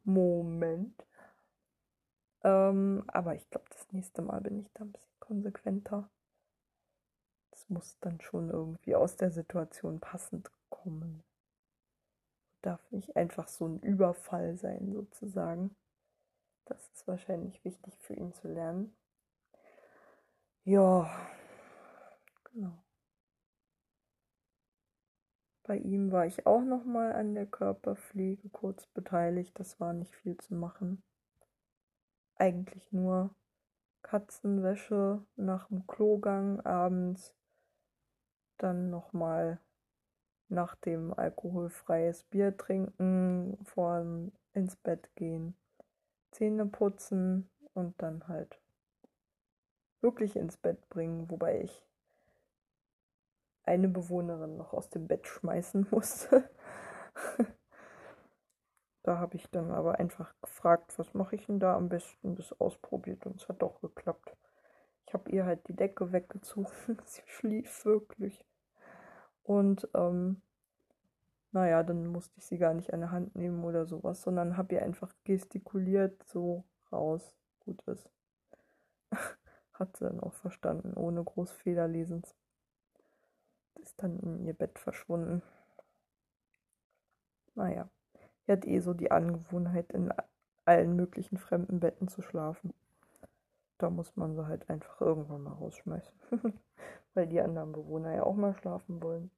[0.05, 1.08] Moment.
[2.45, 6.09] Ähm, aber ich glaube, das nächste Mal bin ich da ein bisschen konsequenter.
[7.51, 11.25] Es muss dann schon irgendwie aus der Situation passend kommen.
[12.63, 15.75] Darf nicht einfach so ein Überfall sein, sozusagen.
[16.67, 18.95] Das ist wahrscheinlich wichtig für ihn zu lernen.
[20.65, 21.11] Ja,
[22.45, 22.85] genau.
[25.63, 29.59] Bei ihm war ich auch noch mal an der Körperpflege kurz beteiligt.
[29.59, 31.03] Das war nicht viel zu machen.
[32.39, 33.35] Eigentlich nur
[34.03, 37.35] Katzenwäsche nach dem Klogang abends,
[38.59, 39.61] dann noch mal
[40.49, 44.05] nach dem alkoholfreies Bier trinken, vor
[44.55, 45.57] ins Bett gehen,
[46.31, 48.61] Zähne putzen und dann halt
[50.01, 51.85] wirklich ins Bett bringen, wobei ich
[53.65, 56.49] eine Bewohnerin noch aus dem Bett schmeißen musste.
[59.03, 62.59] Da habe ich dann aber einfach gefragt, was mache ich denn da am besten, das
[62.61, 64.37] ausprobiert und es hat doch geklappt.
[65.07, 68.45] Ich habe ihr halt die Decke weggezogen, sie schlief wirklich.
[69.43, 70.43] Und ähm,
[71.53, 74.75] naja, dann musste ich sie gar nicht an der Hand nehmen oder sowas, sondern habe
[74.75, 78.11] ihr einfach gestikuliert, so raus, gut ist.
[79.73, 82.35] Hat sie dann auch verstanden, ohne groß Fehlerlesens.
[83.77, 85.43] Ist dann in ihr Bett verschwunden.
[87.55, 87.89] Naja,
[88.49, 90.11] sie hat eh so die Angewohnheit, in
[90.65, 92.73] allen möglichen fremden Betten zu schlafen.
[93.77, 96.15] Da muss man sie halt einfach irgendwann mal rausschmeißen.
[97.15, 99.31] Weil die anderen Bewohner ja auch mal schlafen wollen.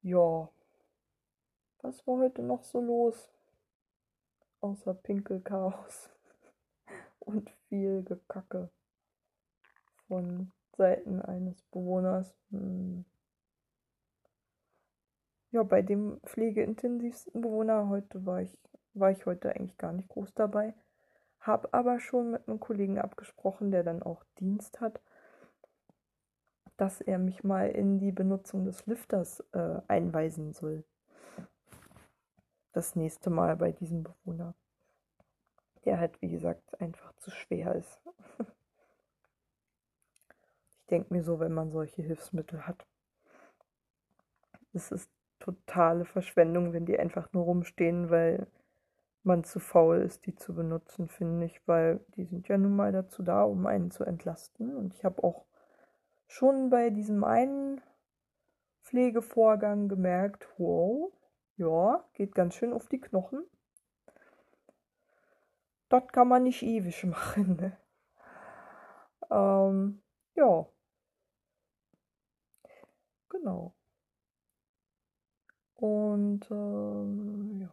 [0.00, 0.48] Ja.
[1.82, 3.30] Was war heute noch so los?
[4.62, 6.08] Außer Pinkelchaos
[7.18, 8.70] und viel Gekacke
[10.08, 12.34] von Seiten eines Bewohners.
[12.50, 13.04] Hm.
[15.54, 18.58] Ja, bei dem pflegeintensivsten Bewohner heute war ich,
[18.92, 20.74] war ich heute eigentlich gar nicht groß dabei.
[21.38, 25.00] Hab aber schon mit einem Kollegen abgesprochen, der dann auch Dienst hat
[26.76, 30.84] dass er mich mal in die Benutzung des Lifters äh, einweisen soll.
[32.72, 34.54] Das nächste Mal bei diesem Bewohner.
[35.84, 38.00] Der halt, wie gesagt, einfach zu schwer ist.
[40.72, 42.86] ich denke mir so, wenn man solche Hilfsmittel hat,
[44.72, 45.08] es ist
[45.44, 48.46] totale Verschwendung, wenn die einfach nur rumstehen, weil
[49.22, 52.92] man zu faul ist, die zu benutzen, finde ich, weil die sind ja nun mal
[52.92, 54.74] dazu da, um einen zu entlasten.
[54.76, 55.44] Und ich habe auch
[56.26, 57.80] schon bei diesem einen
[58.82, 61.12] Pflegevorgang gemerkt, wow,
[61.56, 63.44] ja, geht ganz schön auf die Knochen.
[65.88, 67.56] Das kann man nicht ewig machen.
[67.56, 67.78] Ne?
[69.30, 70.02] Ähm,
[70.34, 70.66] ja.
[73.28, 73.74] Genau.
[75.84, 77.68] Und ähm, ja.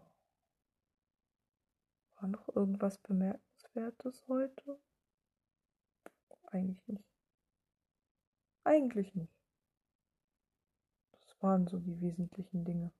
[2.15, 4.78] War noch irgendwas Bemerkenswertes heute?
[6.47, 7.06] Eigentlich nicht.
[8.65, 9.32] Eigentlich nicht.
[11.21, 12.91] Das waren so die wesentlichen Dinge.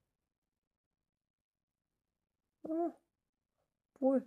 [2.64, 2.94] Ah,
[4.00, 4.26] wohl.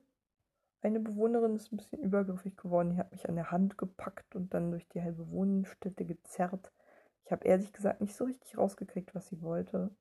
[0.83, 2.91] Eine Bewohnerin ist ein bisschen übergriffig geworden.
[2.91, 6.75] Die hat mich an der Hand gepackt und dann durch die halbe Wohnstätte gezerrt.
[7.25, 9.97] Ich habe ehrlich gesagt nicht so richtig rausgekriegt, was sie wollte.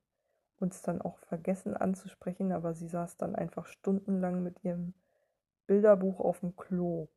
[0.63, 4.93] Uns dann auch vergessen anzusprechen, aber sie saß dann einfach stundenlang mit ihrem
[5.67, 7.10] Bilderbuch auf dem Klo.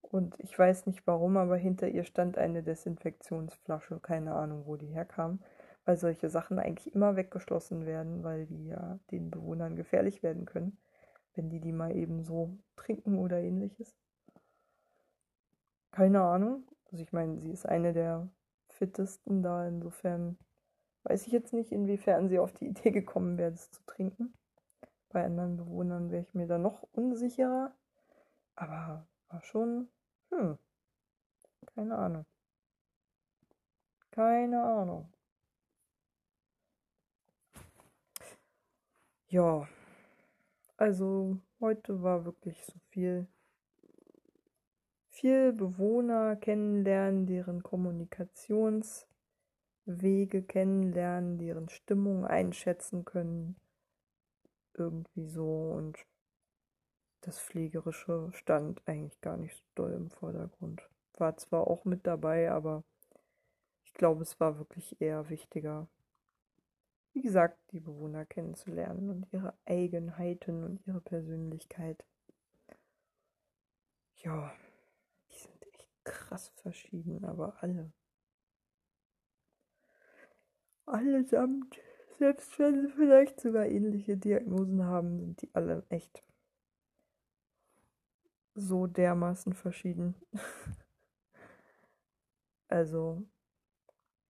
[0.00, 4.00] Und ich weiß nicht warum, aber hinter ihr stand eine Desinfektionsflasche.
[4.00, 5.38] Keine Ahnung, wo die herkam.
[5.84, 10.78] Weil solche Sachen eigentlich immer weggeschlossen werden, weil die ja den Bewohnern gefährlich werden können,
[11.36, 13.94] wenn die die mal eben so trinken oder ähnliches.
[15.92, 16.64] Keine Ahnung.
[16.90, 18.28] Also ich meine, sie ist eine der
[18.66, 19.68] fittesten da.
[19.68, 20.38] Insofern
[21.04, 24.34] weiß ich jetzt nicht, inwiefern sie auf die Idee gekommen wäre, das zu trinken.
[25.08, 27.74] Bei anderen Bewohnern wäre ich mir da noch unsicherer.
[28.54, 29.88] Aber war schon
[30.30, 30.58] hm.
[31.74, 32.26] Keine Ahnung.
[34.10, 35.12] Keine Ahnung.
[39.28, 39.68] Ja.
[40.76, 43.26] Also heute war wirklich so viel
[45.10, 47.62] viel Bewohner kennenlernen, deren
[49.90, 53.56] Kommunikationswege kennenlernen, deren Stimmung einschätzen können.
[54.74, 55.98] Irgendwie so und
[57.22, 60.88] das Pflegerische stand eigentlich gar nicht so doll im Vordergrund.
[61.14, 62.82] War zwar auch mit dabei, aber
[63.84, 65.88] ich glaube, es war wirklich eher wichtiger,
[67.12, 72.02] wie gesagt, die Bewohner kennenzulernen und ihre Eigenheiten und ihre Persönlichkeit.
[74.16, 74.52] Ja,
[75.30, 77.92] die sind echt krass verschieden, aber alle.
[80.92, 81.78] Allesamt,
[82.18, 86.22] selbst wenn sie vielleicht sogar ähnliche Diagnosen haben, sind die alle echt
[88.54, 90.14] so dermaßen verschieden.
[92.68, 93.22] also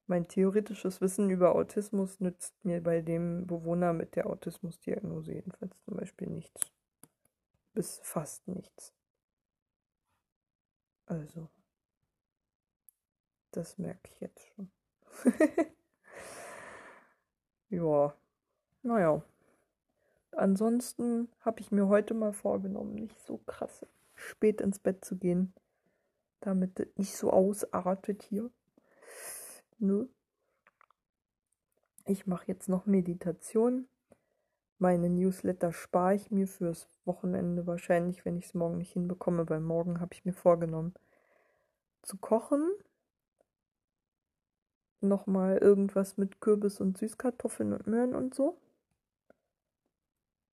[0.07, 5.97] mein theoretisches Wissen über Autismus nützt mir bei dem Bewohner mit der Autismusdiagnose jedenfalls zum
[5.97, 6.61] Beispiel nichts.
[7.75, 8.95] Bis fast nichts.
[11.07, 11.49] Also,
[13.51, 14.71] das merke ich jetzt schon.
[17.71, 18.15] ja,
[18.83, 19.23] naja.
[20.33, 25.53] Ansonsten habe ich mir heute mal vorgenommen, nicht so krass spät ins Bett zu gehen,
[26.41, 28.51] damit es nicht so ausartet hier.
[29.79, 30.09] Nö.
[32.07, 33.89] Ich mache jetzt noch Meditation.
[34.79, 39.61] Meine Newsletter spare ich mir fürs Wochenende wahrscheinlich, wenn ich es morgen nicht hinbekomme, weil
[39.61, 40.95] morgen habe ich mir vorgenommen
[42.03, 42.71] zu kochen.
[45.09, 48.57] Nochmal irgendwas mit Kürbis und Süßkartoffeln und Möhren und so.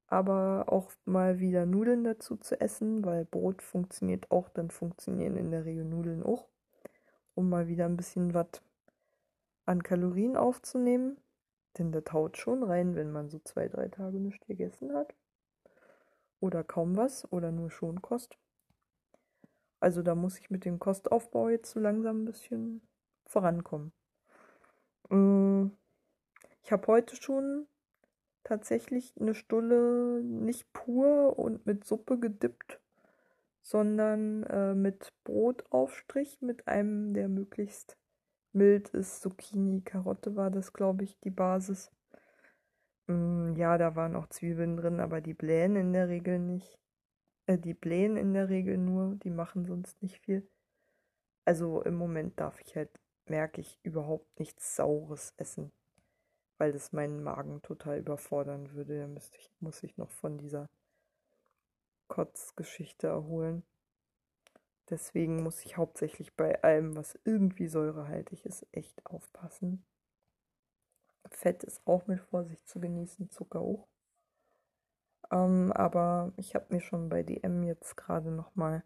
[0.07, 5.51] Aber auch mal wieder Nudeln dazu zu essen, weil Brot funktioniert auch, dann funktionieren in
[5.51, 6.47] der Regel Nudeln auch.
[7.35, 8.61] Um mal wieder ein bisschen was
[9.65, 11.17] an Kalorien aufzunehmen.
[11.77, 15.15] Denn das haut schon rein, wenn man so zwei, drei Tage nichts gegessen hat.
[16.39, 18.37] Oder kaum was oder nur Schonkost.
[19.79, 22.81] Also da muss ich mit dem Kostaufbau jetzt so langsam ein bisschen
[23.25, 23.91] vorankommen.
[25.09, 25.67] Mm,
[26.63, 27.67] ich habe heute schon
[28.43, 32.81] tatsächlich eine Stulle nicht pur und mit Suppe gedippt,
[33.61, 37.97] sondern äh, mit Brotaufstrich, mit einem, der möglichst
[38.53, 39.21] mild ist.
[39.21, 41.91] Zucchini, Karotte war das, glaube ich, die Basis.
[43.07, 46.79] Mm, ja, da waren auch Zwiebeln drin, aber die blähen in der Regel nicht.
[47.47, 50.47] Äh, die blähen in der Regel nur, die machen sonst nicht viel.
[51.45, 52.89] Also im Moment darf ich halt,
[53.25, 55.71] merke ich, überhaupt nichts Saures essen,
[56.57, 58.99] weil das meinen Magen total überfordern würde.
[58.99, 60.69] Da müsste ich, muss ich noch von dieser
[62.07, 63.63] Kotzgeschichte erholen.
[64.89, 69.85] Deswegen muss ich hauptsächlich bei allem, was irgendwie säurehaltig ist, echt aufpassen.
[71.29, 73.87] Fett ist auch mit Vorsicht zu genießen, Zucker auch.
[75.31, 78.83] Ähm, aber ich habe mir schon bei DM jetzt gerade nochmal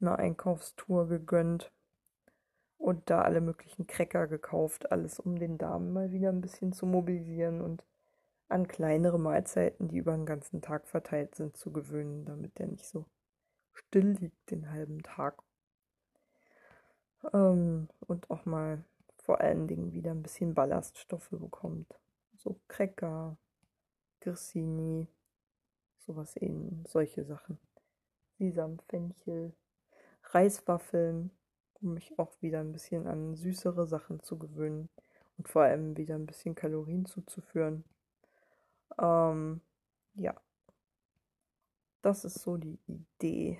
[0.00, 1.72] eine Einkaufstour gegönnt
[2.80, 6.86] und da alle möglichen Cracker gekauft, alles um den Darm mal wieder ein bisschen zu
[6.86, 7.84] mobilisieren und
[8.48, 12.86] an kleinere Mahlzeiten, die über den ganzen Tag verteilt sind, zu gewöhnen, damit der nicht
[12.86, 13.04] so
[13.74, 15.42] still liegt den halben Tag.
[17.34, 18.82] Ähm, und auch mal
[19.18, 21.94] vor allen Dingen wieder ein bisschen Ballaststoffe bekommt.
[22.38, 23.36] So Cracker,
[24.20, 25.06] Grissini,
[25.98, 27.58] sowas eben, solche Sachen.
[28.38, 29.52] Sesam, Fenchel,
[30.24, 31.30] Reiswaffeln,
[31.80, 34.88] um mich auch wieder ein bisschen an süßere Sachen zu gewöhnen
[35.38, 37.84] und vor allem wieder ein bisschen Kalorien zuzuführen.
[38.98, 39.60] Ähm,
[40.14, 40.34] ja,
[42.02, 43.58] das ist so die Idee,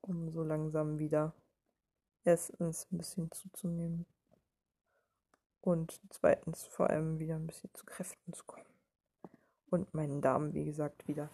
[0.00, 1.34] um so langsam wieder
[2.24, 4.06] erstens ein bisschen zuzunehmen
[5.60, 8.66] und zweitens vor allem wieder ein bisschen zu Kräften zu kommen
[9.70, 11.30] und meinen Darm, wie gesagt, wieder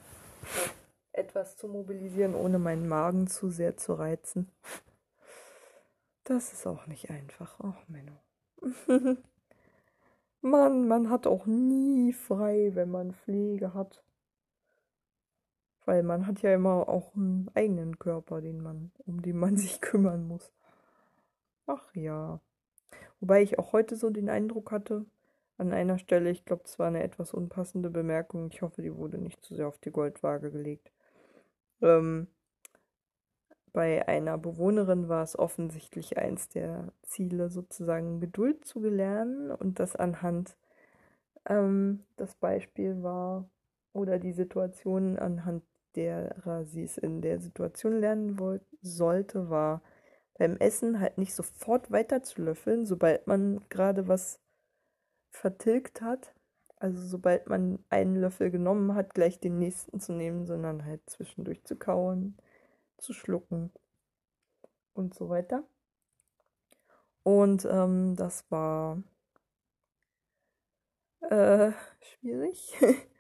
[1.13, 4.51] etwas zu mobilisieren, ohne meinen Magen zu sehr zu reizen.
[6.29, 7.59] Das ist auch nicht einfach.
[7.61, 8.13] Ach, Menno.
[10.43, 14.05] Mann, man hat auch nie frei, wenn man Pflege hat.
[15.87, 19.81] Weil man hat ja immer auch einen eigenen Körper, den man, um den man sich
[19.81, 20.53] kümmern muss.
[21.67, 22.43] Ach ja.
[23.21, 25.07] Wobei ich auch heute so den Eindruck hatte,
[25.57, 29.17] an einer Stelle, ich glaube, es war eine etwas unpassende Bemerkung, ich hoffe, die wurde
[29.17, 30.93] nicht zu sehr auf die Goldwaage gelegt.
[31.81, 32.29] Ähm,
[33.79, 39.95] bei einer Bewohnerin war es offensichtlich eins der Ziele, sozusagen Geduld zu lernen und das
[39.95, 40.57] anhand
[41.49, 43.49] ähm, das Beispiel war
[43.93, 45.63] oder die Situation anhand
[45.95, 49.81] derer sie es in der Situation lernen wollte, sollte, war
[50.37, 54.41] beim Essen halt nicht sofort weiter zu löffeln, sobald man gerade was
[55.31, 56.35] vertilgt hat.
[56.79, 61.63] Also sobald man einen Löffel genommen hat, gleich den nächsten zu nehmen, sondern halt zwischendurch
[61.63, 62.37] zu kauen,
[62.99, 63.73] zu schlucken
[64.93, 65.65] und so weiter.
[67.23, 69.03] Und ähm, das war
[71.21, 72.77] äh, schwierig.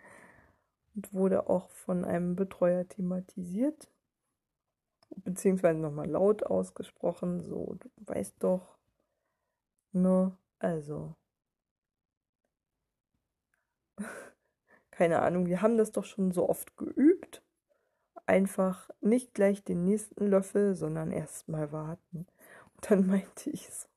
[0.98, 3.88] und wurde auch von einem Betreuer thematisiert,
[5.10, 8.78] beziehungsweise nochmal laut ausgesprochen, so, du weißt doch,
[9.92, 11.14] ne, also,
[14.90, 17.44] keine Ahnung, wir haben das doch schon so oft geübt,
[18.28, 22.26] einfach nicht gleich den nächsten Löffel, sondern erst mal warten.
[22.74, 23.88] Und dann meinte ich so,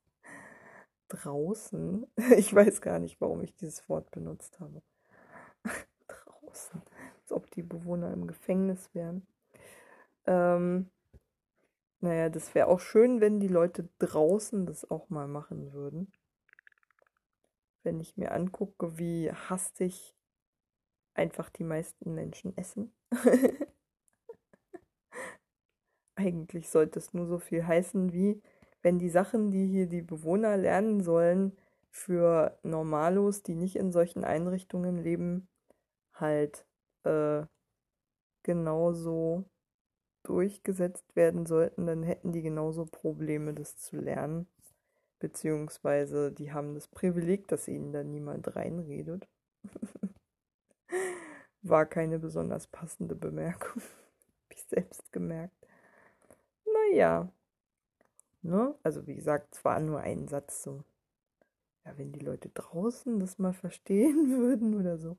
[1.10, 2.08] draußen.
[2.38, 4.82] Ich weiß gar nicht, warum ich dieses Wort benutzt habe.
[6.08, 6.82] draußen.
[7.22, 9.28] Als ob die Bewohner im Gefängnis wären.
[10.26, 10.90] Ähm,
[12.00, 16.12] naja, das wäre auch schön, wenn die Leute draußen das auch mal machen würden.
[17.84, 20.16] Wenn ich mir angucke, wie hastig
[21.14, 22.94] einfach die meisten Menschen essen.
[26.22, 28.42] Eigentlich sollte es nur so viel heißen wie,
[28.84, 31.54] wenn die Sachen, die hier die Bewohner lernen sollen,
[31.90, 35.48] für Normalos, die nicht in solchen Einrichtungen leben,
[36.14, 36.66] halt
[37.04, 37.44] äh,
[38.44, 39.46] genauso
[40.24, 44.48] durchgesetzt werden sollten, dann hätten die genauso Probleme, das zu lernen.
[45.20, 49.28] Beziehungsweise die haben das Privileg, dass ihnen da niemand reinredet.
[51.64, 53.82] War keine besonders passende Bemerkung.
[54.50, 55.61] Hab ich selbst gemerkt.
[56.92, 57.32] Naja.
[58.42, 58.76] Ne?
[58.84, 60.84] Also wie gesagt, es war nur ein Satz so.
[61.86, 65.18] Ja, wenn die Leute draußen das mal verstehen würden oder so.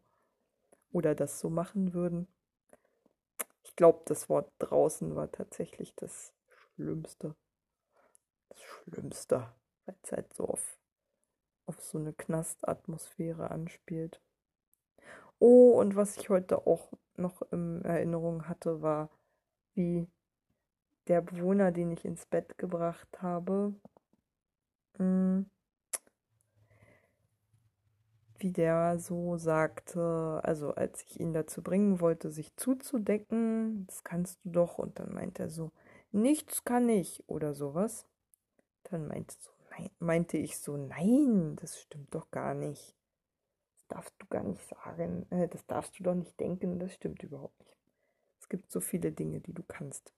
[0.92, 2.28] Oder das so machen würden.
[3.62, 7.34] Ich glaube, das Wort draußen war tatsächlich das Schlimmste.
[8.50, 9.48] Das Schlimmste.
[9.86, 10.78] Weil es halt so auf,
[11.64, 14.20] auf so eine Knastatmosphäre anspielt.
[15.38, 19.08] Oh, und was ich heute auch noch in Erinnerung hatte, war,
[19.74, 20.06] wie
[21.08, 23.74] der Bewohner, den ich ins Bett gebracht habe,
[24.96, 25.46] hm,
[28.42, 34.40] wie der so sagte, also als ich ihn dazu bringen wollte, sich zuzudecken, das kannst
[34.44, 35.70] du doch, und dann meint er so,
[36.10, 38.06] nichts kann ich oder sowas.
[38.84, 42.96] Dann meinte, so, nein, meinte ich so, nein, das stimmt doch gar nicht.
[43.74, 47.22] Das darfst du gar nicht sagen, äh, das darfst du doch nicht denken, das stimmt
[47.22, 47.76] überhaupt nicht.
[48.40, 50.12] Es gibt so viele Dinge, die du kannst.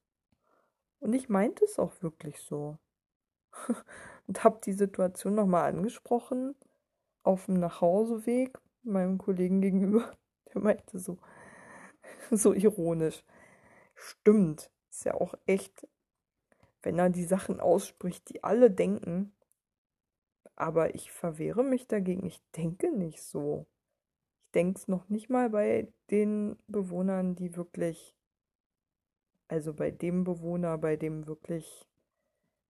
[1.04, 2.78] Und ich meinte es auch wirklich so.
[4.26, 6.56] und habe die Situation nochmal angesprochen
[7.22, 10.16] auf dem Nachhauseweg meinem Kollegen gegenüber.
[10.54, 11.18] Der meinte so,
[12.30, 13.22] so ironisch.
[13.94, 15.86] Stimmt, ist ja auch echt,
[16.82, 19.36] wenn er die Sachen ausspricht, die alle denken.
[20.56, 22.24] Aber ich verwehre mich dagegen.
[22.24, 23.66] Ich denke nicht so.
[24.46, 28.16] Ich denke es noch nicht mal bei den Bewohnern, die wirklich,
[29.48, 31.86] also bei dem Bewohner, bei dem wirklich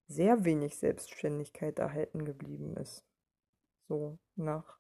[0.07, 3.05] sehr wenig Selbstständigkeit erhalten geblieben ist
[3.89, 4.79] so nach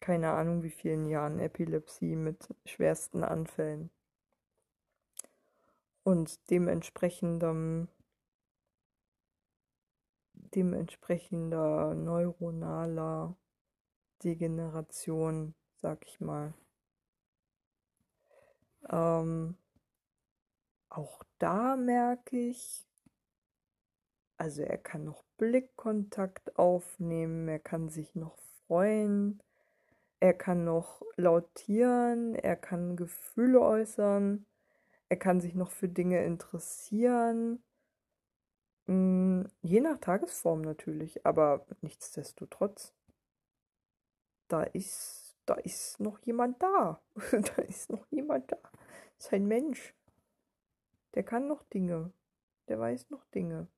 [0.00, 3.90] keine Ahnung wie vielen Jahren Epilepsie mit schwersten Anfällen.
[6.04, 7.88] Und dementsprechendem
[10.32, 13.36] dementsprechender neuronaler
[14.22, 16.54] Degeneration, sag ich mal.
[18.88, 19.56] Ähm,
[20.90, 22.86] auch da merke ich,
[24.36, 28.36] also er kann noch Blickkontakt aufnehmen, er kann sich noch
[28.66, 29.42] freuen,
[30.20, 34.46] er kann noch lautieren, er kann Gefühle äußern,
[35.08, 37.62] er kann sich noch für Dinge interessieren.
[38.86, 42.94] Hm, je nach Tagesform natürlich, aber nichtsdestotrotz,
[44.48, 47.00] da ist, da ist noch jemand da.
[47.32, 48.58] da ist noch jemand da.
[49.16, 49.94] Das ist ein Mensch.
[51.14, 52.12] Der kann noch Dinge.
[52.68, 53.68] Der weiß noch Dinge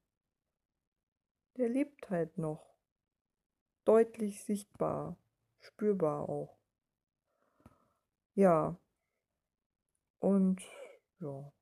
[1.60, 2.74] der lebt halt noch.
[3.84, 5.16] Deutlich sichtbar,
[5.60, 6.56] spürbar auch.
[8.34, 8.76] Ja.
[10.18, 10.62] Und
[11.20, 11.52] ja.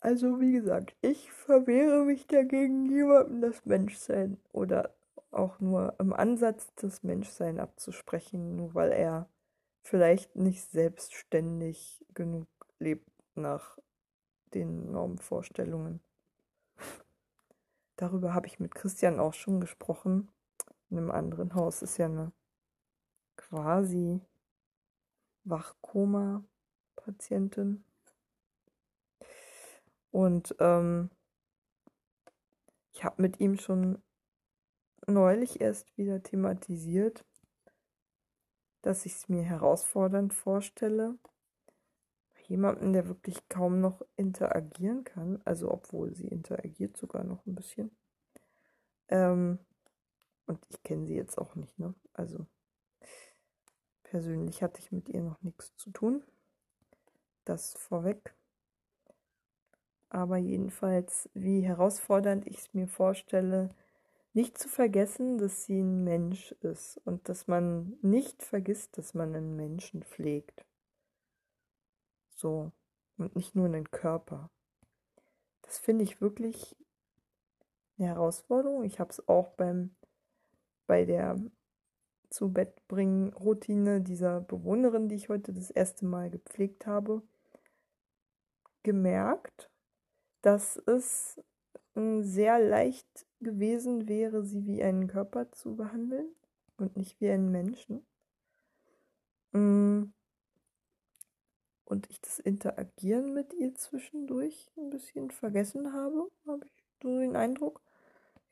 [0.00, 4.94] Also wie gesagt, ich verwehre mich dagegen, jemandem das Menschsein oder
[5.30, 9.28] auch nur im Ansatz das Menschsein abzusprechen, nur weil er
[9.82, 12.46] vielleicht nicht selbstständig genug
[12.78, 13.78] lebt nach
[14.54, 16.00] den Normvorstellungen.
[17.96, 20.30] Darüber habe ich mit Christian auch schon gesprochen.
[20.90, 22.32] In einem anderen Haus ist ja eine
[23.36, 24.20] quasi
[25.44, 27.84] Wachkoma-Patientin.
[30.10, 31.10] Und ähm,
[32.92, 34.02] ich habe mit ihm schon
[35.06, 37.24] neulich erst wieder thematisiert,
[38.82, 41.18] dass ich es mir herausfordernd vorstelle,
[42.48, 47.90] jemanden, der wirklich kaum noch interagieren kann, also obwohl sie interagiert sogar noch ein bisschen.
[49.08, 49.58] Ähm,
[50.46, 51.94] und ich kenne sie jetzt auch nicht, ne?
[52.14, 52.46] Also
[54.02, 56.24] persönlich hatte ich mit ihr noch nichts zu tun.
[57.44, 58.34] Das vorweg.
[60.08, 63.68] Aber jedenfalls, wie herausfordernd ich es mir vorstelle,
[64.32, 69.34] nicht zu vergessen, dass sie ein Mensch ist und dass man nicht vergisst, dass man
[69.34, 70.64] einen Menschen pflegt.
[72.34, 72.72] So.
[73.16, 74.50] Und nicht nur einen Körper.
[75.62, 76.76] Das finde ich wirklich
[77.98, 78.84] eine Herausforderung.
[78.84, 79.96] Ich habe es auch beim,
[80.86, 81.36] bei der
[82.30, 87.22] zu Bett bringen Routine dieser Bewohnerin, die ich heute das erste Mal gepflegt habe,
[88.82, 89.70] gemerkt,
[90.42, 91.40] dass es
[91.94, 96.28] hm, sehr leicht gewesen wäre, sie wie einen Körper zu behandeln
[96.76, 98.06] und nicht wie einen Menschen.
[99.52, 100.12] Hm.
[101.84, 107.34] Und ich das Interagieren mit ihr zwischendurch ein bisschen vergessen habe, habe ich so den
[107.34, 107.80] Eindruck.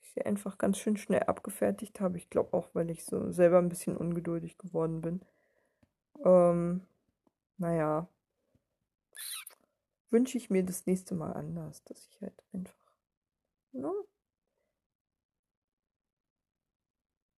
[0.00, 2.16] Ich sie einfach ganz schön schnell abgefertigt habe.
[2.16, 5.20] Ich glaube auch, weil ich so selber ein bisschen ungeduldig geworden bin.
[6.24, 6.86] Ähm,
[7.58, 8.08] naja,
[10.10, 12.74] wünsche ich mir das nächste Mal anders, dass ich halt einfach
[13.72, 13.92] ne,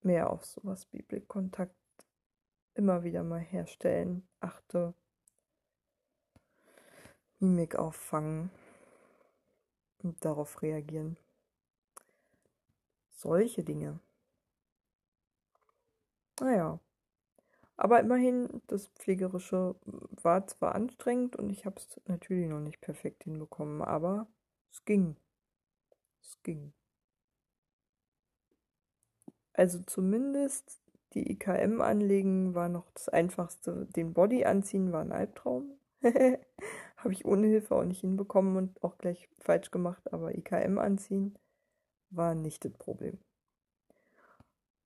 [0.08, 1.76] mehr auf sowas wie Blickkontakt
[2.74, 4.94] immer wieder mal herstellen, achte,
[7.40, 8.50] Mimik auffangen
[10.02, 11.18] und darauf reagieren.
[13.10, 14.00] Solche Dinge.
[16.40, 16.80] Naja.
[17.76, 19.76] Aber immerhin, das Pflegerische
[20.22, 24.26] war zwar anstrengend und ich habe es natürlich noch nicht perfekt hinbekommen, aber
[24.70, 25.16] es ging.
[26.22, 26.72] Es ging.
[29.58, 30.80] Also zumindest
[31.14, 33.86] die IKM anlegen war noch das Einfachste.
[33.86, 35.72] Den Body anziehen war ein Albtraum.
[36.96, 41.36] Habe ich ohne Hilfe auch nicht hinbekommen und auch gleich falsch gemacht, aber IKM anziehen
[42.10, 43.18] war nicht das Problem.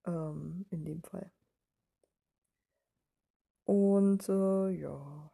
[0.06, 1.30] Ähm, in dem Fall.
[3.66, 5.31] Und äh, ja,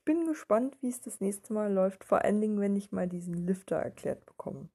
[0.00, 3.06] Ich bin gespannt, wie es das nächste Mal läuft, vor allen Dingen, wenn ich mal
[3.06, 4.70] diesen Lifter erklärt bekomme.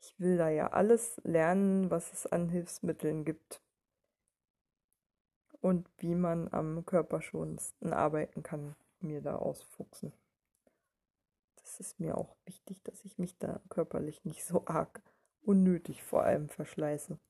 [0.00, 3.62] Ich will da ja alles lernen, was es an Hilfsmitteln gibt
[5.60, 10.12] und wie man am körperschonendsten arbeiten kann, mir da ausfuchsen.
[11.54, 15.00] Das ist mir auch wichtig, dass ich mich da körperlich nicht so arg
[15.42, 17.20] unnötig vor allem verschleiße.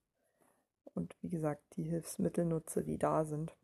[0.94, 3.54] Und wie gesagt, die Hilfsmittel nutze, die da sind.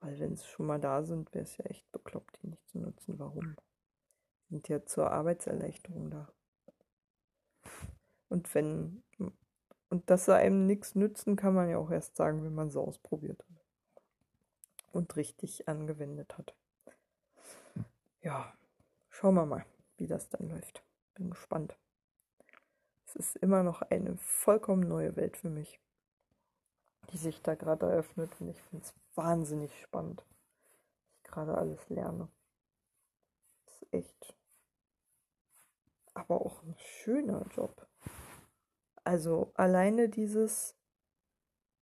[0.00, 2.78] Weil wenn sie schon mal da sind, wäre es ja echt bekloppt, die nicht zu
[2.78, 3.18] nutzen.
[3.18, 3.56] Warum?
[4.44, 6.32] Die sind ja zur Arbeitserleichterung da.
[8.28, 9.02] Und wenn
[9.88, 12.80] und dass sie einem nichts nützen, kann man ja auch erst sagen, wenn man sie
[12.80, 13.64] ausprobiert hat.
[14.92, 16.54] Und richtig angewendet hat.
[18.22, 18.52] Ja,
[19.08, 19.64] schauen wir mal,
[19.96, 20.82] wie das dann läuft.
[21.14, 21.76] Bin gespannt
[23.16, 25.80] ist immer noch eine vollkommen neue Welt für mich,
[27.10, 28.30] die sich da gerade eröffnet.
[28.40, 32.28] Und ich finde es wahnsinnig spannend, was ich gerade alles lerne.
[33.64, 34.36] Das ist echt.
[36.14, 37.86] Aber auch ein schöner Job.
[39.04, 40.74] Also alleine dieses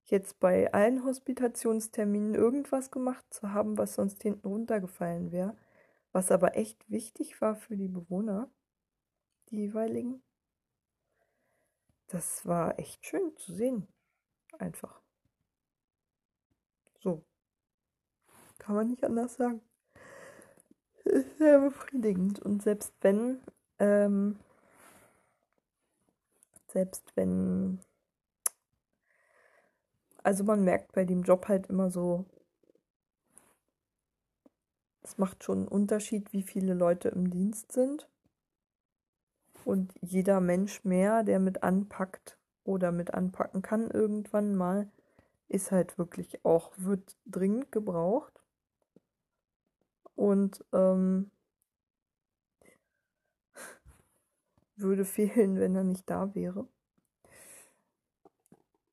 [0.06, 5.56] jetzt bei allen Hospitationsterminen irgendwas gemacht zu haben, was sonst hinten runtergefallen wäre,
[6.12, 8.50] was aber echt wichtig war für die Bewohner,
[9.48, 10.22] die jeweiligen,
[12.08, 13.88] das war echt schön zu sehen.
[14.58, 15.00] Einfach.
[17.00, 17.24] So.
[18.64, 19.60] Kann man nicht anders sagen.
[21.38, 22.40] Sehr befriedigend.
[22.40, 23.42] Und selbst wenn,
[23.78, 24.38] ähm,
[26.68, 27.78] selbst wenn,
[30.22, 32.24] also man merkt bei dem Job halt immer so,
[35.02, 38.08] es macht schon einen Unterschied, wie viele Leute im Dienst sind.
[39.66, 44.88] Und jeder Mensch mehr, der mit anpackt oder mit anpacken kann irgendwann mal,
[45.48, 48.40] ist halt wirklich auch, wird dringend gebraucht.
[50.16, 51.30] Und ähm,
[54.76, 56.68] würde fehlen, wenn er nicht da wäre.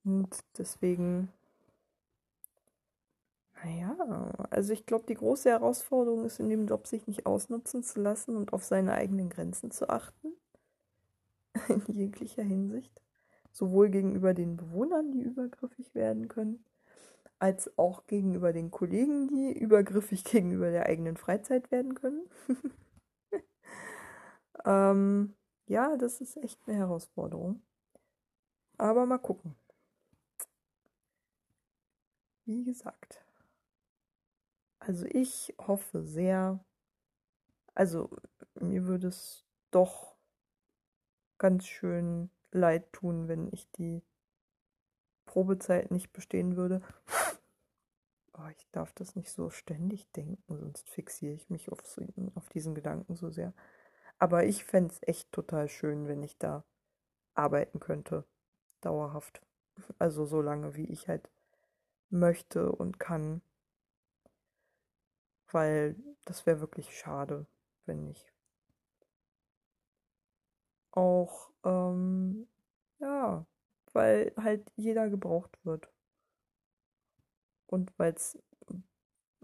[0.03, 1.29] Und deswegen,
[3.63, 3.95] naja,
[4.49, 8.35] also ich glaube, die große Herausforderung ist in dem Job, sich nicht ausnutzen zu lassen
[8.35, 10.33] und auf seine eigenen Grenzen zu achten
[11.69, 13.01] in jeglicher Hinsicht,
[13.51, 16.65] sowohl gegenüber den Bewohnern, die übergriffig werden können,
[17.41, 22.29] als auch gegenüber den Kollegen, die übergriffig gegenüber der eigenen Freizeit werden können.
[24.65, 25.33] ähm,
[25.65, 27.63] ja, das ist echt eine Herausforderung.
[28.77, 29.55] Aber mal gucken.
[32.45, 33.25] Wie gesagt.
[34.77, 36.63] Also ich hoffe sehr,
[37.73, 38.09] also
[38.59, 40.15] mir würde es doch
[41.39, 44.03] ganz schön leid tun, wenn ich die
[45.25, 46.81] Probezeit nicht bestehen würde.
[48.43, 51.79] Oh, ich darf das nicht so ständig denken, sonst fixiere ich mich auf,
[52.35, 53.53] auf diesen Gedanken so sehr.
[54.17, 56.63] Aber ich fände es echt total schön, wenn ich da
[57.35, 58.25] arbeiten könnte.
[58.81, 59.41] Dauerhaft.
[59.99, 61.29] Also so lange, wie ich halt
[62.09, 63.41] möchte und kann.
[65.51, 67.45] Weil das wäre wirklich schade,
[67.85, 68.33] wenn nicht.
[70.91, 72.47] Auch, ähm,
[72.99, 73.45] ja,
[73.93, 75.89] weil halt jeder gebraucht wird.
[77.71, 78.37] Und weil es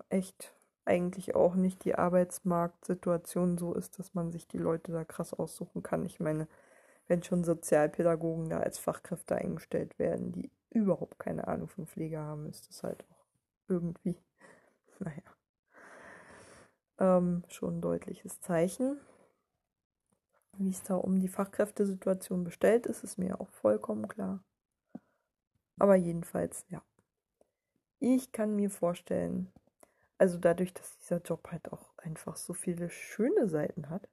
[0.09, 0.53] echt
[0.85, 5.81] eigentlich auch nicht die Arbeitsmarktsituation so ist, dass man sich die Leute da krass aussuchen
[5.81, 6.05] kann.
[6.05, 6.47] Ich meine,
[7.07, 12.47] wenn schon Sozialpädagogen da als Fachkräfte eingestellt werden, die überhaupt keine Ahnung von Pflege haben,
[12.47, 13.25] ist das halt auch
[13.69, 14.17] irgendwie,
[14.99, 15.23] naja,
[16.99, 18.99] ähm, schon ein deutliches Zeichen.
[20.57, 24.43] Wie es da um die Fachkräftesituation bestellt ist, ist mir auch vollkommen klar.
[25.79, 26.81] Aber jedenfalls, ja.
[27.99, 29.51] Ich kann mir vorstellen,
[30.17, 34.07] also dadurch, dass dieser Job halt auch einfach so viele schöne Seiten hat,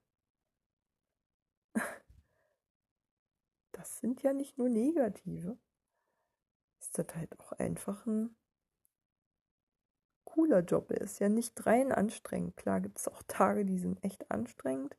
[3.73, 5.59] das sind ja nicht nur negative,
[6.81, 8.35] ist das halt auch einfach ein
[10.25, 10.91] cooler Job.
[10.91, 12.57] Er ist ja nicht rein anstrengend.
[12.57, 14.97] Klar gibt es auch Tage, die sind echt anstrengend.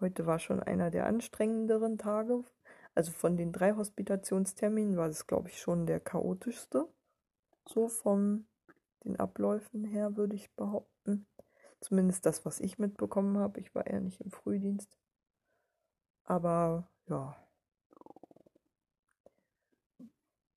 [0.00, 2.44] Heute war schon einer der anstrengenderen Tage.
[2.94, 6.88] Also von den drei Hospitationsterminen war es, glaube ich, schon der chaotischste.
[7.68, 8.46] So von
[9.04, 11.26] den Abläufen her, würde ich behaupten.
[11.80, 13.60] Zumindest das, was ich mitbekommen habe.
[13.60, 14.96] Ich war ja nicht im Frühdienst.
[16.24, 17.36] Aber ja.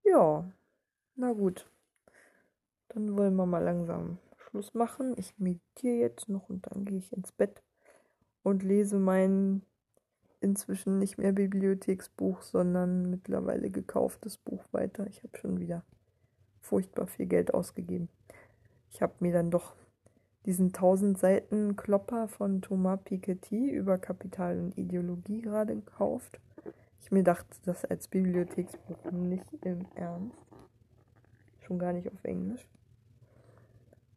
[0.03, 0.49] Ja,
[1.15, 1.69] na gut.
[2.89, 5.13] Dann wollen wir mal langsam Schluss machen.
[5.17, 7.61] Ich meditiere jetzt noch und dann gehe ich ins Bett
[8.43, 9.63] und lese mein
[10.39, 15.07] inzwischen nicht mehr Bibliotheksbuch, sondern mittlerweile gekauftes Buch weiter.
[15.07, 15.85] Ich habe schon wieder
[16.61, 18.09] furchtbar viel Geld ausgegeben.
[18.89, 19.75] Ich habe mir dann doch
[20.45, 26.39] diesen 1000 Seiten Klopper von Thomas Piketty über Kapital und Ideologie gerade gekauft.
[27.01, 30.37] Ich mir dachte, das als Bibliotheksbuch nicht im Ernst.
[31.59, 32.67] Schon gar nicht auf Englisch.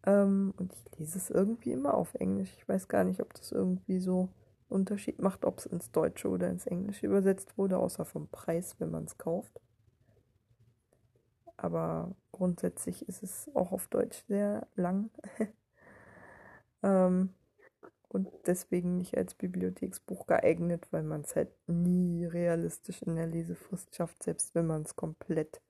[0.07, 2.53] Ähm, und ich lese es irgendwie immer auf Englisch.
[2.57, 4.29] Ich weiß gar nicht, ob das irgendwie so
[4.69, 8.91] Unterschied macht, ob es ins Deutsche oder ins Englische übersetzt wurde, außer vom Preis, wenn
[8.91, 9.61] man es kauft.
[11.65, 15.09] Aber grundsätzlich ist es auch auf Deutsch sehr lang.
[16.83, 17.33] ähm,
[18.09, 23.97] und deswegen nicht als Bibliotheksbuch geeignet, weil man es halt nie realistisch in der Lesefrist
[23.97, 25.63] schafft, selbst wenn man es komplett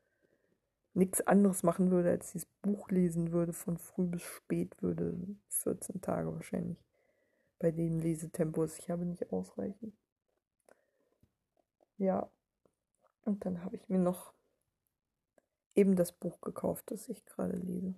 [0.95, 5.17] nichts anderes machen würde, als dieses Buch lesen würde, von früh bis spät würde
[5.51, 6.85] 14 Tage wahrscheinlich
[7.61, 8.81] bei dem Lesetempo ist.
[8.81, 9.95] Ich habe nicht ausreichend.
[11.99, 12.29] Ja,
[13.25, 14.34] und dann habe ich mir noch
[15.75, 17.95] eben das Buch gekauft, das ich gerade lese.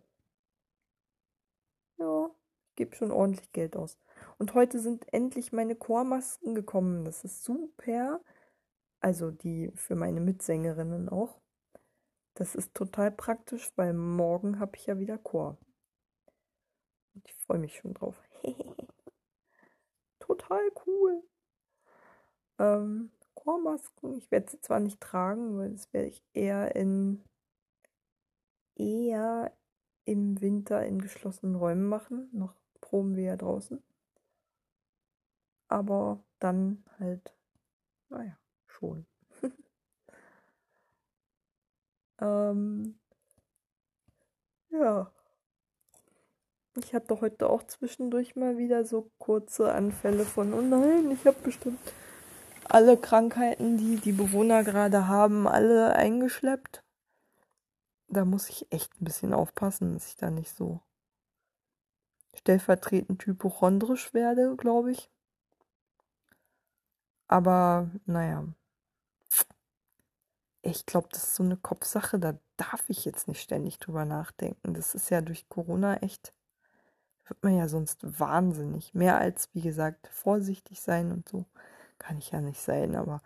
[1.98, 2.30] Ja,
[2.68, 3.98] ich gebe schon ordentlich Geld aus.
[4.38, 7.04] Und heute sind endlich meine Chormasken gekommen.
[7.04, 8.20] Das ist super.
[9.00, 11.40] Also die für meine Mitsängerinnen auch.
[12.34, 15.56] Das ist total praktisch, weil morgen habe ich ja wieder Chor.
[17.14, 18.20] Und ich freue mich schon drauf.
[20.18, 21.22] total cool.
[22.58, 24.18] Ähm, Chormasken.
[24.18, 27.22] Ich werde sie zwar nicht tragen, weil das werde ich eher in
[28.76, 29.52] eher
[30.04, 32.28] im Winter in geschlossenen Räumen machen.
[32.32, 33.82] Noch proben wir ja draußen.
[35.68, 37.34] Aber dann halt,
[38.08, 39.06] naja, schon.
[42.18, 42.98] Ähm,
[44.70, 45.12] ja.
[46.78, 51.38] Ich hatte heute auch zwischendurch mal wieder so kurze Anfälle von, oh nein, ich habe
[51.42, 51.80] bestimmt
[52.64, 56.82] alle Krankheiten, die die Bewohner gerade haben, alle eingeschleppt.
[58.08, 60.80] Da muss ich echt ein bisschen aufpassen, dass ich da nicht so
[62.34, 65.10] stellvertretend hypochondrisch werde, glaube ich.
[67.28, 68.44] Aber naja,
[70.62, 74.74] ich glaube, das ist so eine Kopfsache, da darf ich jetzt nicht ständig drüber nachdenken.
[74.74, 76.32] Das ist ja durch Corona echt,
[77.26, 78.94] wird man ja sonst wahnsinnig.
[78.94, 81.46] Mehr als, wie gesagt, vorsichtig sein und so
[81.98, 82.96] kann ich ja nicht sein.
[82.96, 83.22] Aber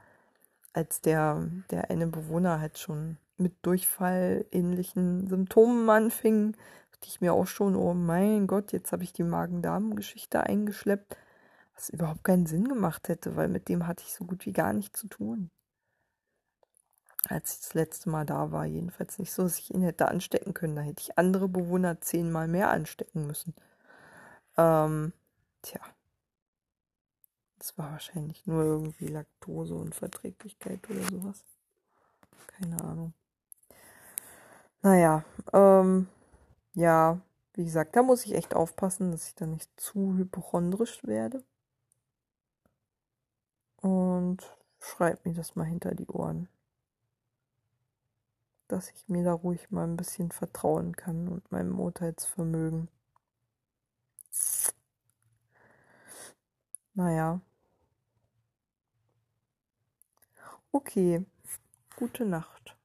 [0.73, 6.53] als der, der eine Bewohner halt schon mit Durchfall ähnlichen Symptomen anfing,
[6.93, 11.17] dachte ich mir auch schon, oh mein Gott, jetzt habe ich die Magen-Darm-Geschichte eingeschleppt,
[11.75, 14.73] was überhaupt keinen Sinn gemacht hätte, weil mit dem hatte ich so gut wie gar
[14.73, 15.51] nichts zu tun
[17.29, 18.65] als ich das letzte Mal da war.
[18.65, 20.77] Jedenfalls nicht so, dass ich ihn hätte anstecken können.
[20.77, 23.55] Da hätte ich andere Bewohner zehnmal mehr anstecken müssen.
[24.57, 25.13] Ähm,
[25.63, 25.81] tja.
[27.59, 31.45] Das war wahrscheinlich nur irgendwie Laktose und Verträglichkeit oder sowas.
[32.47, 33.13] Keine Ahnung.
[34.83, 36.09] Naja, ähm,
[36.75, 37.21] ja,
[37.55, 41.43] wie gesagt, da muss ich echt aufpassen, dass ich da nicht zu hypochondrisch werde.
[43.83, 44.39] Und
[44.79, 46.49] schreib mir das mal hinter die Ohren
[48.71, 52.89] dass ich mir da ruhig mal ein bisschen vertrauen kann und meinem Urteilsvermögen.
[56.95, 57.41] Naja.
[60.75, 61.25] Okay.
[61.97, 62.77] Gute Nacht.